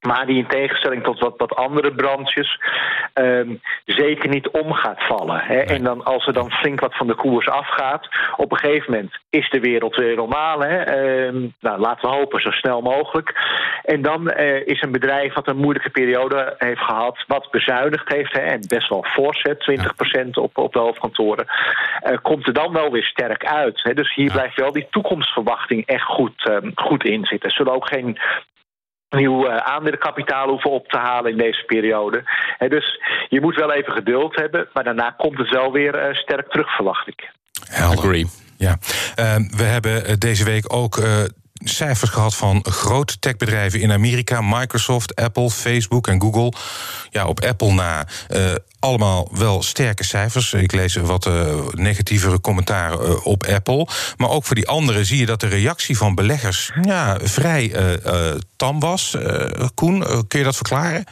Maar 0.00 0.26
die 0.26 0.38
in 0.38 0.46
tegenstelling 0.46 1.02
tot 1.02 1.20
wat, 1.20 1.34
wat 1.36 1.54
andere 1.54 1.94
branches 1.94 2.60
um, 3.14 3.60
zeker 3.84 4.28
niet 4.28 4.48
om 4.48 4.72
gaat 4.72 5.02
vallen. 5.06 5.40
Hè. 5.40 5.58
En 5.58 5.84
dan, 5.84 6.04
als 6.04 6.26
er 6.26 6.32
dan 6.32 6.50
flink 6.50 6.80
wat 6.80 6.96
van 6.96 7.06
de 7.06 7.14
koers 7.14 7.48
afgaat, 7.48 8.08
op 8.36 8.52
een 8.52 8.58
gegeven 8.58 8.92
moment 8.92 9.18
is 9.30 9.50
de 9.50 9.60
wereld 9.60 9.96
weer 9.96 10.16
normaal. 10.16 10.60
Hè. 10.60 10.98
Um, 11.26 11.54
nou, 11.60 11.80
laten 11.80 12.08
we 12.08 12.16
hopen, 12.16 12.40
zo 12.40 12.50
snel 12.50 12.80
mogelijk. 12.80 13.34
En 13.82 14.02
dan 14.02 14.32
uh, 14.36 14.66
is 14.66 14.82
een 14.82 14.92
bedrijf 14.92 15.34
wat 15.34 15.48
een 15.48 15.56
moeilijke 15.56 15.90
periode 15.90 16.54
heeft 16.58 16.80
gehad, 16.80 17.24
wat 17.26 17.50
bezuinigd 17.50 18.12
heeft, 18.12 18.32
hè, 18.32 18.40
en 18.40 18.60
best 18.68 18.88
wel 18.88 19.04
fors, 19.08 19.42
hè, 19.42 19.54
20% 20.26 20.30
op, 20.30 20.58
op 20.58 20.72
de 20.72 20.78
hoofdkantoren, 20.78 21.46
uh, 21.46 22.16
komt 22.22 22.46
er 22.46 22.52
dan 22.52 22.72
wel 22.72 22.90
weer 22.90 23.04
sterk 23.04 23.44
uit. 23.44 23.82
Hè. 23.82 23.94
Dus 23.94 24.14
hier 24.14 24.32
blijft 24.32 24.56
wel 24.56 24.72
die 24.72 24.86
toekomstverwachting 24.90 25.86
echt 25.86 26.04
goed, 26.04 26.48
um, 26.50 26.72
goed 26.74 27.04
in 27.04 27.24
zitten. 27.24 27.48
Er 27.48 27.54
zullen 27.54 27.74
ook 27.74 27.88
geen 27.88 28.18
nieuw 29.08 29.46
uh, 29.46 29.56
aandelenkapitaal 29.56 30.48
hoeven 30.48 30.70
op 30.70 30.88
te 30.88 30.98
halen 30.98 31.30
in 31.30 31.38
deze 31.38 31.64
periode. 31.66 32.22
Dus 32.68 33.00
je 33.28 33.40
moet 33.40 33.54
wel 33.54 33.72
even 33.72 33.92
geduld 33.92 34.36
hebben, 34.36 34.68
maar 34.72 34.84
daarna 34.84 35.14
komt 35.16 35.38
het 35.38 35.50
wel 35.50 35.72
weer 35.72 36.08
uh, 36.08 36.14
sterk 36.14 36.50
terug, 36.50 36.74
verwacht 36.74 37.08
ik. 37.08 37.30
Agree. 37.72 38.26
Ja, 38.56 38.70
uh, 38.70 39.34
we 39.36 39.62
hebben 39.62 40.18
deze 40.18 40.44
week 40.44 40.72
ook 40.72 41.00
cijfers 41.64 42.10
gehad 42.10 42.34
van 42.34 42.64
grote 42.68 43.18
techbedrijven 43.18 43.80
in 43.80 43.92
Amerika: 43.92 44.40
Microsoft, 44.40 45.14
Apple, 45.14 45.50
Facebook 45.50 46.08
en 46.08 46.20
Google. 46.20 46.52
Ja, 47.10 47.26
op 47.26 47.40
Apple 47.40 47.72
na. 47.72 48.06
Uh, 48.30 48.52
allemaal 48.78 49.28
wel 49.32 49.62
sterke 49.62 50.04
cijfers. 50.04 50.52
Ik 50.52 50.72
lees 50.72 50.94
wat 50.94 51.26
uh, 51.26 51.56
negatievere 51.70 52.40
commentaren 52.40 53.08
uh, 53.08 53.26
op 53.26 53.44
Apple. 53.44 53.88
Maar 54.16 54.30
ook 54.30 54.44
voor 54.44 54.56
die 54.56 54.68
anderen 54.68 55.06
zie 55.06 55.18
je 55.18 55.26
dat 55.26 55.40
de 55.40 55.48
reactie 55.48 55.96
van 55.96 56.14
beleggers 56.14 56.72
ja, 56.82 57.18
vrij 57.22 57.72
tam 58.56 58.80
was. 58.80 59.16
Koen, 59.74 60.26
kun 60.28 60.38
je 60.38 60.44
dat 60.44 60.54
verklaren? 60.54 61.04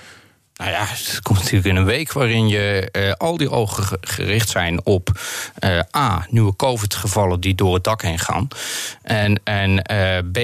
Nou 0.55 0.71
ja, 0.71 0.85
het 0.87 1.21
komt 1.23 1.39
natuurlijk 1.39 1.67
in 1.67 1.77
een 1.77 1.85
week 1.85 2.13
waarin 2.13 2.49
je 2.49 2.89
uh, 2.93 3.13
al 3.13 3.37
die 3.37 3.51
ogen 3.51 3.99
gericht 4.01 4.49
zijn 4.49 4.85
op 4.85 5.21
uh, 5.65 5.81
A, 5.97 6.27
nieuwe 6.31 6.57
COVID-gevallen 6.57 7.41
die 7.41 7.55
door 7.55 7.75
het 7.75 7.85
dak 7.85 8.03
heen 8.03 8.19
gaan. 8.19 8.49
En, 9.03 9.41
en 9.45 9.71
uh, 9.93 10.19
B, 10.33 10.39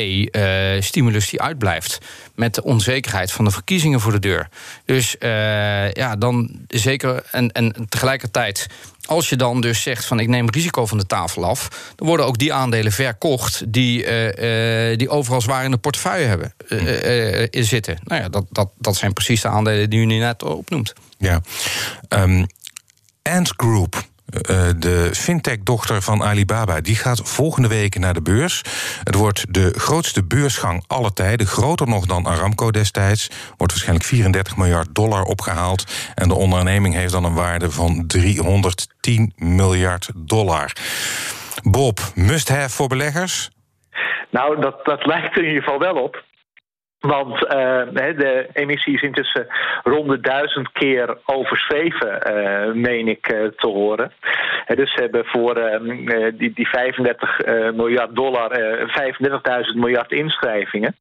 stimulus 0.83 1.31
die 1.31 1.43
uitblijft. 1.43 1.99
Met 2.35 2.55
de 2.55 2.63
onzekerheid 2.63 3.33
van 3.33 3.45
de 3.45 3.51
verkiezingen 3.51 4.01
voor 4.01 4.13
de 4.13 4.19
deur. 4.19 4.49
Dus 4.85 5.17
ja, 5.93 6.17
dan 6.17 6.51
zeker. 6.69 7.23
En, 7.31 7.53
en 7.53 7.87
tegelijkertijd 7.89 8.67
als 9.11 9.29
je 9.29 9.37
dan 9.37 9.61
dus 9.61 9.83
zegt 9.83 10.05
van 10.05 10.21
ik 10.21 10.29
neem 10.29 10.51
risico 10.51 10.87
van 10.87 10.99
de 10.99 11.07
tafel 11.07 11.45
af, 11.45 11.93
dan 11.97 12.07
worden 12.07 12.27
ook 12.27 12.39
die 12.39 12.53
aandelen 12.53 12.93
verkocht 12.93 13.73
die, 13.73 14.05
uh, 14.05 14.91
uh, 14.91 14.99
die 14.99 15.09
overal 15.09 15.41
zwaar 15.41 15.65
in 15.65 15.71
de 15.71 15.77
portefeuille 15.77 16.27
hebben 16.27 16.55
uh, 16.69 17.65
zitten. 17.65 17.99
Nou 18.05 18.23
ja, 18.23 18.29
dat, 18.29 18.45
dat, 18.51 18.71
dat 18.79 18.97
zijn 18.97 19.13
precies 19.13 19.41
de 19.41 19.49
aandelen 19.49 19.91
die 19.91 20.01
u 20.01 20.05
nu 20.05 20.19
net 20.19 20.43
opnoemt. 20.43 20.93
Ja. 21.19 21.41
Um, 22.09 22.47
Ant 23.23 23.53
Group. 23.57 24.09
Uh, 24.31 24.69
de 24.77 25.11
fintech-dochter 25.13 26.03
van 26.03 26.23
Alibaba, 26.23 26.81
die 26.81 26.97
gaat 26.97 27.21
volgende 27.29 27.69
week 27.69 27.99
naar 27.99 28.15
de 28.15 28.23
beurs. 28.23 28.63
Het 29.05 29.15
wordt 29.15 29.55
de 29.55 29.73
grootste 29.77 30.25
beursgang 30.25 30.85
aller 30.87 31.13
tijden, 31.13 31.47
groter 31.47 31.89
nog 31.89 32.07
dan 32.07 32.27
Aramco 32.27 32.71
destijds. 32.71 33.29
Wordt 33.57 33.73
waarschijnlijk 33.73 34.07
34 34.07 34.57
miljard 34.57 34.95
dollar 34.95 35.23
opgehaald. 35.23 36.13
En 36.15 36.29
de 36.29 36.35
onderneming 36.35 36.95
heeft 36.95 37.13
dan 37.13 37.25
een 37.25 37.35
waarde 37.35 37.71
van 37.71 38.07
310 38.07 39.33
miljard 39.37 40.11
dollar. 40.17 40.73
Bob, 41.63 42.01
must-have 42.15 42.71
voor 42.71 42.89
beleggers? 42.89 43.51
Nou, 44.31 44.61
dat, 44.61 44.85
dat 44.85 45.07
lijkt 45.07 45.37
er 45.37 45.43
in 45.43 45.49
ieder 45.49 45.63
geval 45.63 45.79
wel 45.79 46.03
op. 46.03 46.25
Want 47.01 47.35
uh, 47.35 47.83
de 48.17 48.49
emissie 48.53 48.95
is 48.95 49.03
intussen 49.03 49.47
rond 49.83 50.09
de 50.09 50.21
duizend 50.21 50.73
keer 50.73 51.19
overschreven, 51.25 52.23
uh, 52.31 52.73
meen 52.73 53.09
ik 53.09 53.33
uh, 53.33 53.47
te 53.57 53.67
horen. 53.67 54.13
dus 54.67 54.93
ze 54.93 55.01
hebben 55.01 55.25
voor 55.25 55.81
die, 56.35 56.53
die 56.53 56.69
35 56.69 57.39
miljard 57.75 58.17
dollar 58.17 58.51
35.000 58.51 59.75
miljard 59.75 60.13
inschrijvingen. 60.13 60.97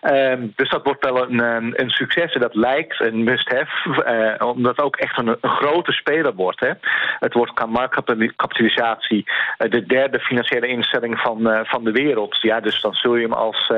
Ehm, 0.00 0.46
dus 0.56 0.70
dat 0.70 0.84
wordt 0.84 1.04
wel 1.04 1.22
een, 1.22 1.72
een 1.82 1.90
succes 1.90 2.32
en 2.32 2.40
dat 2.40 2.54
lijkt 2.54 3.00
een 3.00 3.24
must-have, 3.24 4.44
omdat 4.44 4.76
het 4.76 4.84
ook 4.84 4.96
echt 4.96 5.18
een, 5.18 5.28
een 5.40 5.50
grote 5.50 5.92
speler 5.92 6.34
wordt. 6.34 6.60
Hè. 6.60 6.70
Het 7.18 7.34
wordt 7.34 7.52
qua 7.52 7.66
marktkapitalisatie 7.66 9.24
de 9.58 9.86
derde 9.86 10.20
financiële 10.20 10.66
instelling 10.66 11.18
van, 11.20 11.64
van 11.64 11.84
de 11.84 11.92
wereld. 11.92 12.38
Ja, 12.40 12.60
dus 12.60 12.80
dan 12.80 12.94
zul 12.94 13.16
je 13.16 13.22
hem 13.22 13.32
als 13.32 13.72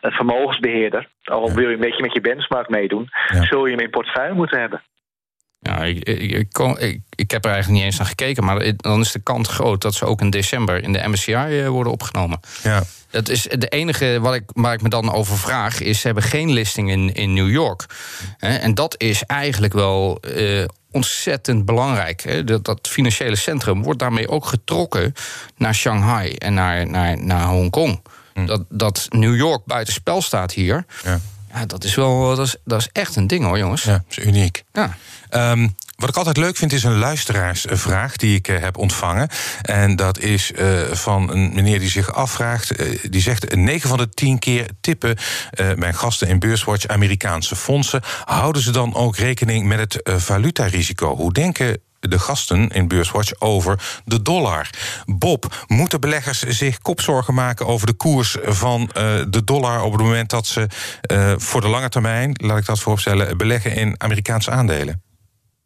een 0.00 0.12
al 1.24 1.52
wil 1.52 1.68
je 1.68 1.74
een 1.74 1.80
beetje 1.80 2.02
met 2.02 2.12
je 2.12 2.20
benchmark 2.20 2.68
meedoen, 2.68 3.08
ja. 3.26 3.44
zul 3.44 3.66
je 3.66 3.70
hem 3.70 3.84
in 3.84 3.90
portefeuille 3.90 4.34
moeten 4.34 4.60
hebben. 4.60 4.82
Ja, 5.62 5.84
ik, 5.84 6.04
ik, 6.04 6.58
ik, 6.78 7.00
ik, 7.14 7.30
heb 7.30 7.44
er 7.44 7.50
eigenlijk 7.50 7.68
niet 7.68 7.82
eens 7.82 7.98
naar 7.98 8.06
gekeken, 8.06 8.44
maar 8.44 8.72
dan 8.76 9.00
is 9.00 9.12
de 9.12 9.22
kans 9.22 9.48
groot 9.48 9.82
dat 9.82 9.94
ze 9.94 10.04
ook 10.04 10.20
in 10.20 10.30
december 10.30 10.82
in 10.82 10.92
de 10.92 11.08
MSCI 11.08 11.32
eh, 11.32 11.68
worden 11.68 11.92
opgenomen. 11.92 12.40
Ja. 12.62 12.82
Dat 13.10 13.28
is 13.28 13.42
de 13.42 13.68
enige 13.68 14.18
wat 14.20 14.34
ik, 14.34 14.42
waar 14.46 14.72
ik 14.72 14.82
me 14.82 14.88
dan 14.88 15.12
over 15.12 15.38
vraag, 15.38 15.80
is 15.80 16.00
ze 16.00 16.06
hebben 16.06 16.24
geen 16.24 16.52
listing 16.52 16.90
in, 16.90 17.14
in 17.14 17.32
New 17.32 17.50
York. 17.50 17.86
En 18.38 18.74
dat 18.74 18.94
is 18.98 19.22
eigenlijk 19.22 19.72
wel 19.72 20.20
uh, 20.36 20.64
ontzettend 20.90 21.64
belangrijk. 21.64 22.46
Dat, 22.46 22.64
dat, 22.64 22.88
financiële 22.88 23.36
centrum 23.36 23.82
wordt 23.82 23.98
daarmee 23.98 24.28
ook 24.28 24.44
getrokken 24.44 25.12
naar 25.56 25.74
Shanghai 25.74 26.32
en 26.32 26.54
naar, 26.54 26.86
naar, 26.86 27.24
naar 27.24 27.46
Hongkong. 27.46 28.02
Hm. 28.34 28.46
Dat, 28.46 28.64
dat 28.68 29.06
New 29.08 29.36
York 29.36 29.64
buitenspel 29.64 30.22
staat 30.22 30.52
hier. 30.52 30.84
Ja. 31.04 31.20
ja, 31.54 31.66
dat 31.66 31.84
is 31.84 31.94
wel 31.94 32.36
dat 32.36 32.46
is, 32.46 32.56
dat 32.64 32.80
is 32.80 32.88
echt 32.92 33.16
een 33.16 33.26
ding 33.26 33.44
hoor, 33.44 33.58
jongens. 33.58 33.82
Ja, 33.82 33.92
dat 33.92 34.18
is 34.18 34.24
uniek. 34.24 34.64
Ja. 34.72 34.96
Um, 35.30 35.74
wat 36.02 36.10
ik 36.10 36.16
altijd 36.16 36.36
leuk 36.36 36.56
vind 36.56 36.72
is 36.72 36.82
een 36.82 36.98
luisteraarsvraag 36.98 38.16
die 38.16 38.36
ik 38.36 38.48
uh, 38.48 38.58
heb 38.58 38.76
ontvangen. 38.76 39.28
En 39.62 39.96
dat 39.96 40.18
is 40.18 40.50
uh, 40.50 40.80
van 40.92 41.30
een 41.30 41.54
meneer 41.54 41.78
die 41.78 41.88
zich 41.88 42.14
afvraagt. 42.14 42.80
Uh, 42.80 42.98
die 43.10 43.20
zegt: 43.20 43.54
9 43.54 43.88
van 43.88 43.98
de 43.98 44.08
10 44.08 44.38
keer 44.38 44.68
tippen 44.80 45.16
mijn 45.74 45.94
gasten 45.94 46.28
in 46.28 46.38
Beurswatch 46.38 46.86
Amerikaanse 46.86 47.56
fondsen. 47.56 48.00
Houden 48.24 48.62
ze 48.62 48.70
dan 48.70 48.94
ook 48.94 49.16
rekening 49.16 49.66
met 49.66 49.78
het 49.78 50.22
valutarisico? 50.22 51.16
Hoe 51.16 51.32
denken 51.32 51.80
de 52.08 52.18
gasten 52.18 52.68
in 52.68 52.88
Beurswatch 52.88 53.40
over 53.40 54.00
de 54.04 54.22
dollar. 54.22 54.70
Bob, 55.04 55.64
moeten 55.66 56.00
beleggers 56.00 56.42
zich 56.42 56.78
kopzorgen 56.78 57.34
maken 57.34 57.66
over 57.66 57.86
de 57.86 57.94
koers 57.94 58.36
van 58.42 58.88
de 59.28 59.42
dollar 59.44 59.82
op 59.82 59.92
het 59.92 60.00
moment 60.00 60.30
dat 60.30 60.46
ze 60.46 60.66
voor 61.36 61.60
de 61.60 61.68
lange 61.68 61.88
termijn, 61.88 62.34
laat 62.42 62.58
ik 62.58 62.66
dat 62.66 62.80
vooropstellen, 62.80 63.36
beleggen 63.36 63.74
in 63.74 63.94
Amerikaanse 63.98 64.50
aandelen? 64.50 65.02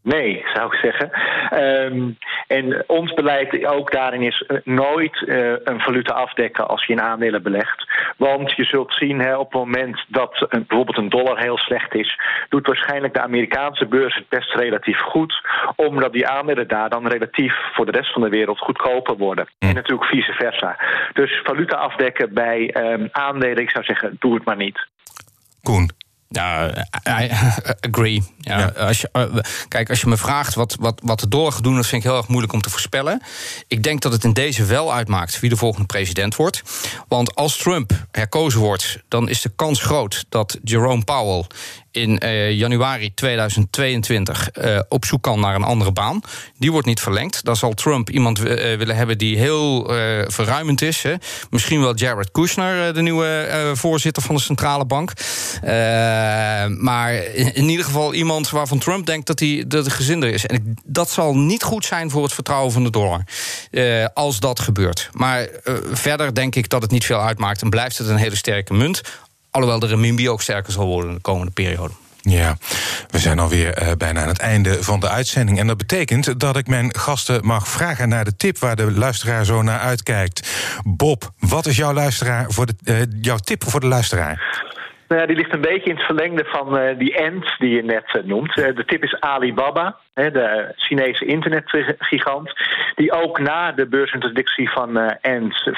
Nee, 0.03 0.43
zou 0.55 0.67
ik 0.67 0.79
zeggen. 0.79 1.11
Um, 1.53 2.17
en 2.47 2.85
ons 2.87 3.15
beleid 3.15 3.65
ook 3.67 3.93
daarin 3.93 4.23
is 4.23 4.43
eh, 4.43 4.57
nooit 4.65 5.21
uh, 5.21 5.53
een 5.65 5.81
valuta 5.81 6.15
afdekken 6.15 6.69
als 6.69 6.85
je 6.85 6.93
in 6.93 7.01
aandelen 7.01 7.43
belegt. 7.43 7.85
Want 8.17 8.53
je 8.53 8.65
zult 8.65 8.95
zien 8.95 9.21
hè, 9.21 9.37
op 9.37 9.53
het 9.53 9.61
moment 9.61 10.05
dat 10.09 10.47
een, 10.49 10.65
bijvoorbeeld 10.67 10.99
een 10.99 11.09
dollar 11.09 11.39
heel 11.39 11.59
slecht 11.59 11.95
is, 11.95 12.21
doet 12.49 12.67
waarschijnlijk 12.67 13.15
de 13.15 13.21
Amerikaanse 13.21 13.87
beurs 13.87 14.15
het 14.15 14.29
best 14.29 14.55
relatief 14.55 14.99
goed, 14.99 15.41
omdat 15.77 16.13
die 16.13 16.29
aandelen 16.29 16.69
daar 16.69 16.89
dan 16.89 17.07
relatief 17.07 17.55
voor 17.73 17.87
de 17.87 17.99
rest 17.99 18.13
van 18.13 18.23
de 18.23 18.29
wereld 18.29 18.59
goedkoper 18.59 19.17
worden. 19.17 19.49
En 19.59 19.75
natuurlijk 19.75 20.09
vice 20.09 20.33
versa. 20.33 20.79
Dus 21.13 21.41
valuta 21.45 21.77
afdekken 21.77 22.35
bij 22.35 22.75
um, 22.77 23.09
aandelen, 23.13 23.63
ik 23.63 23.71
zou 23.71 23.85
zeggen, 23.85 24.17
doe 24.19 24.35
het 24.35 24.45
maar 24.45 24.57
niet. 24.57 24.87
Koen. 25.63 26.06
Ja, 26.29 26.71
I 27.21 27.31
agree. 27.91 28.23
Ja, 28.39 28.59
ja. 28.59 28.67
Als 28.67 29.01
je, 29.01 29.09
uh, 29.13 29.43
kijk, 29.69 29.91
als 29.91 30.01
je 30.01 30.07
me 30.07 30.17
vraagt 30.17 30.55
wat, 30.55 30.77
wat, 30.81 31.01
wat 31.05 31.21
de 31.21 31.29
dollar 31.29 31.53
gaat 31.53 31.63
doen, 31.63 31.77
dat 31.77 31.87
vind 31.87 32.05
ik 32.05 32.09
heel 32.09 32.19
erg 32.19 32.29
moeilijk 32.29 32.53
om 32.53 32.61
te 32.61 32.71
voorspellen. 32.71 33.23
Ik 33.69 33.83
denk 33.83 34.01
dat 34.01 34.13
het 34.13 34.25
in 34.25 34.33
deze 34.33 34.65
wel 34.65 34.95
uitmaakt 34.95 35.41
wie 35.41 35.51
de 35.51 35.57
volgende 35.57 35.87
president 35.87 36.37
wordt. 36.37 36.63
Want 37.09 37.35
als 37.35 37.57
Trump 37.57 37.93
herkozen 38.11 38.61
wordt, 38.61 39.03
dan 39.09 39.29
is 39.29 39.41
de 39.41 39.53
kans 39.57 39.81
groot 39.81 40.25
dat 40.29 40.59
Jerome 40.63 41.05
Powell 41.05 41.45
in 41.91 42.21
uh, 42.25 42.51
januari 42.51 43.15
2022 43.15 44.49
uh, 44.53 44.81
op 44.89 45.05
zoek 45.05 45.23
kan 45.23 45.41
naar 45.41 45.55
een 45.55 45.63
andere 45.63 45.93
baan. 45.93 46.21
Die 46.59 46.73
wordt 46.73 46.87
niet 46.87 47.01
verlengd. 47.01 47.45
Dan 47.45 47.57
zal 47.57 47.73
Trump 47.73 48.11
iemand 48.11 48.39
willen 48.39 48.97
hebben 48.97 49.19
die 49.19 49.39
heel 49.39 49.85
verruimend 50.27 50.83
is. 50.83 51.03
Hè. 51.03 51.15
Misschien 51.51 51.81
wel 51.81 51.95
Jared 51.95 52.31
Kushner, 52.31 52.95
de 52.95 53.03
nieuwe 53.03 53.71
voorzitter 53.75 54.23
van 54.23 54.35
de 54.35 54.41
centrale 54.41 54.85
bank. 54.85 55.13
Maar 56.79 57.15
in, 57.15 57.69
ieder 57.69 57.85
geval 57.85 58.15
iemand 58.15 58.51
waarvan 58.51 58.79
Trump 58.79 59.07
denkt 59.07 59.27
dat 59.27 59.41
hij 59.41 59.65
de 59.67 59.91
gezinder 59.91 60.33
is. 60.33 60.47
En 60.47 60.77
dat 60.85 61.11
zal 61.11 61.37
niet 61.37 61.63
goed 61.63 61.85
zijn 61.85 62.11
voor 62.11 62.23
het 62.23 62.33
vertrouwen 62.33 62.73
van 62.73 62.85
de 62.85 62.91
dollar. 62.91 63.25
als 64.15 64.41
dat 64.41 64.61
gebeurt. 64.61 65.09
Maar 65.13 65.49
verder 65.93 66.35
denk 66.35 66.55
ik 66.55 66.69
dat 66.69 66.83
het 66.83 66.91
niet 66.91 67.05
veel 67.05 67.21
uitmaakt. 67.21 67.63
En 67.63 67.71
blijft 67.71 67.99
het 67.99 68.09
een 68.09 68.17
hele 68.17 68.37
sterke 68.37 68.75
munt. 68.75 69.01
Alhoewel 69.51 69.79
de 69.79 69.87
renminbi 69.87 70.31
ook 70.31 70.43
sterker 70.43 70.73
zal 70.73 70.87
worden 70.87 71.15
de 71.15 71.21
komende 71.21 71.53
periode. 71.53 71.93
Ja, 72.29 72.57
we 73.11 73.19
zijn 73.19 73.39
alweer 73.39 73.83
uh, 73.83 73.93
bijna 73.99 74.23
aan 74.23 74.29
het 74.29 74.39
einde 74.39 74.83
van 74.83 75.01
de 75.01 75.09
uitzending. 75.09 75.59
En 75.59 75.67
dat 75.67 75.77
betekent 75.77 76.41
dat 76.41 76.57
ik 76.57 76.67
mijn 76.67 76.95
gasten 76.95 77.47
mag 77.47 77.69
vragen 77.69 78.09
naar 78.09 78.25
de 78.25 78.37
tip 78.37 78.59
waar 78.59 78.77
de 78.77 78.93
luisteraar 78.93 79.45
zo 79.45 79.63
naar 79.63 79.79
uitkijkt. 79.79 80.49
Bob, 80.85 81.31
wat 81.39 81.67
is 81.67 81.77
jouw, 81.77 81.93
luisteraar 81.93 82.47
voor 82.49 82.67
de, 82.67 83.07
jouw 83.21 83.37
tip 83.37 83.65
voor 83.71 83.81
de 83.81 83.87
luisteraar? 83.87 84.65
Nou 85.09 85.21
ja, 85.21 85.27
die 85.27 85.37
ligt 85.37 85.53
een 85.53 85.61
beetje 85.61 85.91
in 85.91 85.97
het 85.97 86.05
verlengde 86.05 86.45
van 86.45 86.79
uh, 86.79 86.99
die 86.99 87.15
end 87.15 87.55
die 87.59 87.71
je 87.71 87.83
net 87.83 88.15
uh, 88.15 88.23
noemt. 88.23 88.57
Uh, 88.57 88.77
de 88.77 88.85
tip 88.85 89.03
is 89.03 89.21
Alibaba, 89.21 89.97
de 90.17 90.73
Chinese 90.77 91.25
internetgigant. 91.25 92.53
Die 92.95 93.13
ook 93.13 93.39
na 93.39 93.73
de 93.73 93.87
beursintroductie 93.87 94.71
van 94.71 94.99
End 95.21 95.71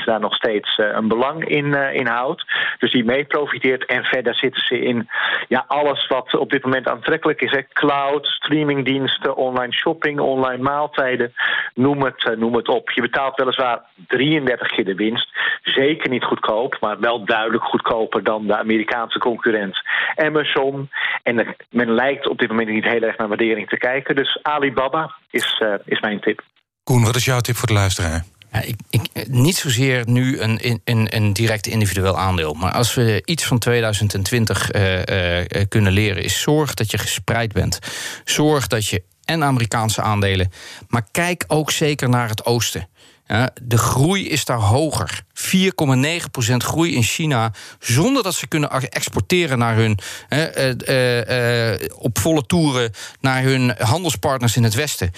35% 0.00 0.04
daar 0.04 0.20
nog 0.20 0.34
steeds 0.34 0.78
een 0.78 1.08
belang 1.08 1.48
in, 1.48 1.74
in 1.74 2.06
houdt. 2.06 2.44
Dus 2.78 2.92
die 2.92 3.04
mee 3.04 3.24
profiteert. 3.24 3.84
En 3.84 4.04
verder 4.04 4.34
zitten 4.34 4.62
ze 4.62 4.80
in 4.80 5.08
ja, 5.48 5.64
alles 5.66 6.06
wat 6.06 6.34
op 6.36 6.50
dit 6.50 6.64
moment 6.64 6.88
aantrekkelijk 6.88 7.40
is. 7.40 7.62
Cloud, 7.72 8.26
streamingdiensten, 8.26 9.36
online 9.36 9.72
shopping, 9.72 10.20
online 10.20 10.62
maaltijden. 10.62 11.32
Noem 11.74 12.02
het, 12.02 12.36
noem 12.38 12.54
het 12.54 12.68
op. 12.68 12.90
Je 12.90 13.00
betaalt 13.00 13.36
weliswaar 13.36 13.80
33 14.06 14.68
keer 14.68 14.84
de 14.84 14.94
winst. 14.94 15.28
Zeker 15.62 16.10
niet 16.10 16.24
goedkoop, 16.24 16.76
maar 16.80 17.00
wel 17.00 17.24
duidelijk 17.24 17.64
goedkoper 17.64 18.24
dan 18.24 18.46
de 18.46 18.56
Amerikaanse 18.56 19.18
concurrent 19.18 19.82
Amazon. 20.16 20.90
En 21.22 21.56
men 21.70 21.90
lijkt 21.90 22.28
op 22.28 22.38
dit 22.38 22.48
moment 22.48 22.68
niet 22.68 22.84
heel 22.84 23.02
erg 23.02 23.16
naar 23.16 23.28
waardering 23.40 23.68
te 23.68 23.76
kijken. 23.76 24.14
Dus 24.14 24.38
Alibaba 24.42 25.14
is, 25.30 25.60
uh, 25.62 25.74
is 25.84 26.00
mijn 26.00 26.20
tip. 26.20 26.42
Koen, 26.84 27.04
wat 27.04 27.16
is 27.16 27.24
jouw 27.24 27.40
tip 27.40 27.56
voor 27.56 27.68
de 27.68 27.74
luisteraar? 27.74 28.24
Ja, 28.52 28.62
ik, 28.62 28.76
ik, 28.90 29.28
niet 29.28 29.56
zozeer 29.56 30.02
nu 30.06 30.40
een, 30.40 30.80
een, 30.84 31.06
een 31.16 31.32
direct 31.32 31.66
individueel 31.66 32.18
aandeel. 32.18 32.54
Maar 32.54 32.72
als 32.72 32.94
we 32.94 33.22
iets 33.24 33.44
van 33.44 33.58
2020 33.58 34.72
uh, 34.72 34.98
uh, 34.98 35.44
kunnen 35.68 35.92
leren, 35.92 36.22
is 36.22 36.40
zorg 36.40 36.74
dat 36.74 36.90
je 36.90 36.98
gespreid 36.98 37.52
bent. 37.52 37.78
Zorg 38.24 38.66
dat 38.66 38.86
je 38.86 39.02
en 39.24 39.44
Amerikaanse 39.44 40.02
aandelen. 40.02 40.52
Maar 40.88 41.06
kijk 41.10 41.44
ook 41.48 41.70
zeker 41.70 42.08
naar 42.08 42.28
het 42.28 42.44
oosten. 42.44 42.88
Ja, 43.30 43.50
de 43.62 43.78
groei 43.78 44.28
is 44.28 44.44
daar 44.44 44.58
hoger. 44.58 45.22
4,9% 45.34 46.56
groei 46.56 46.94
in 46.94 47.02
China. 47.02 47.52
Zonder 47.78 48.22
dat 48.22 48.34
ze 48.34 48.46
kunnen 48.46 48.70
exporteren 48.70 49.58
naar 49.58 49.76
hun. 49.76 49.98
Uh, 50.28 51.72
uh, 51.72 51.88
op 51.96 52.18
volle 52.18 52.46
toeren 52.46 52.92
naar 53.20 53.42
hun 53.42 53.74
handelspartners 53.78 54.56
in 54.56 54.62
het 54.62 54.74
Westen. 54.74 55.10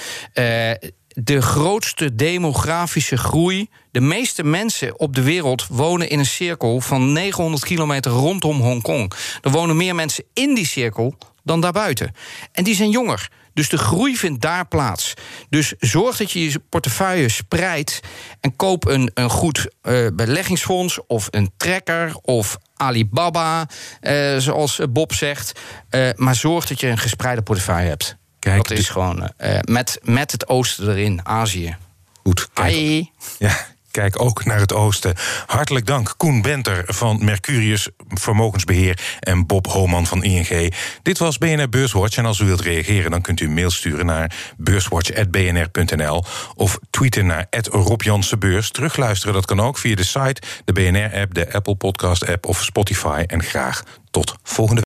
de 1.15 1.43
grootste 1.43 2.15
demografische 2.15 3.17
groei. 3.17 3.69
De 3.91 4.01
meeste 4.01 4.45
mensen 4.45 4.99
op 4.99 5.15
de 5.15 5.23
wereld 5.23 5.67
wonen 5.67 6.09
in 6.09 6.19
een 6.19 6.27
cirkel 6.27 6.81
van 6.81 7.13
900 7.13 7.65
kilometer 7.65 8.11
rondom 8.11 8.61
Hongkong. 8.61 9.13
Er 9.43 9.51
wonen 9.51 9.77
meer 9.77 9.95
mensen 9.95 10.25
in 10.33 10.55
die 10.55 10.67
cirkel 10.67 11.17
dan 11.45 11.61
daarbuiten. 11.61 12.15
En 12.53 12.65
die 12.65 12.75
zijn 12.75 12.91
jonger. 12.91 13.29
Dus 13.55 13.69
de 13.69 13.79
groei 13.79 14.17
vindt 14.17 14.41
daar 14.41 14.67
plaats. 14.67 15.15
Dus 15.49 15.75
zorg 15.79 16.17
dat 16.17 16.31
je 16.31 16.51
je 16.51 16.61
portefeuille 16.69 17.29
spreidt 17.29 18.01
en 18.41 18.57
koop 18.57 18.87
een, 18.87 19.11
een 19.15 19.31
goed 19.31 19.69
uh, 19.83 20.07
beleggingsfonds 20.13 21.01
of 21.07 21.29
een 21.31 21.53
trekker 21.57 22.17
of 22.23 22.57
Alibaba, 22.77 23.69
uh, 24.01 24.37
zoals 24.39 24.81
Bob 24.91 25.13
zegt. 25.13 25.61
Uh, 25.91 26.11
maar 26.17 26.35
zorg 26.35 26.67
dat 26.67 26.81
je 26.81 26.87
een 26.87 26.99
gespreide 26.99 27.43
portefeuille 27.43 27.89
hebt. 27.89 28.17
Kijk, 28.39 28.69
dat 28.69 28.79
is 28.79 28.89
gewoon 28.89 29.33
met, 29.61 29.99
met 30.03 30.33
het 30.33 30.49
oosten 30.49 30.91
erin, 30.91 31.27
Azië. 31.27 31.77
Goed. 32.23 32.49
Kijk. 32.53 33.07
Ja. 33.39 33.57
Kijk 33.93 34.23
ook 34.23 34.45
naar 34.45 34.61
het 34.61 34.73
oosten. 34.73 35.15
Hartelijk 35.47 35.87
dank 35.87 36.15
Koen 36.17 36.43
Benter 36.43 36.85
van 36.87 37.25
Mercurius 37.25 37.89
Vermogensbeheer 38.09 39.19
en 39.21 39.47
Bob 39.47 39.67
Homan 39.67 40.07
van 40.07 40.25
ING. 40.25 40.75
Dit 41.03 41.19
was 41.19 41.39
BNR 41.39 41.69
Beurswatch 41.69 42.17
en 42.17 42.27
als 42.27 42.39
u 42.39 42.45
wilt 42.45 42.61
reageren 42.61 43.11
dan 43.11 43.21
kunt 43.21 43.41
u 43.41 43.45
een 43.45 43.55
mail 43.55 43.71
sturen 43.71 44.07
naar 44.07 44.35
beurswatch@bnr.nl 44.57 46.25
of 46.55 46.79
tweeten 46.91 47.27
naar 47.27 47.47
Rob 47.71 48.03
Beurs. 48.39 48.71
Terugluisteren 48.71 49.35
dat 49.35 49.47
kan 49.47 49.61
ook 49.61 49.79
via 49.79 49.95
de 49.95 50.05
site, 50.05 50.43
de 50.65 50.73
BNR-app, 50.73 51.35
de 51.35 51.53
Apple 51.53 51.75
Podcast-app 51.75 52.47
of 52.47 52.63
Spotify. 52.63 53.25
En 53.27 53.43
graag 53.43 53.83
tot 54.11 54.35
volgende. 54.43 54.81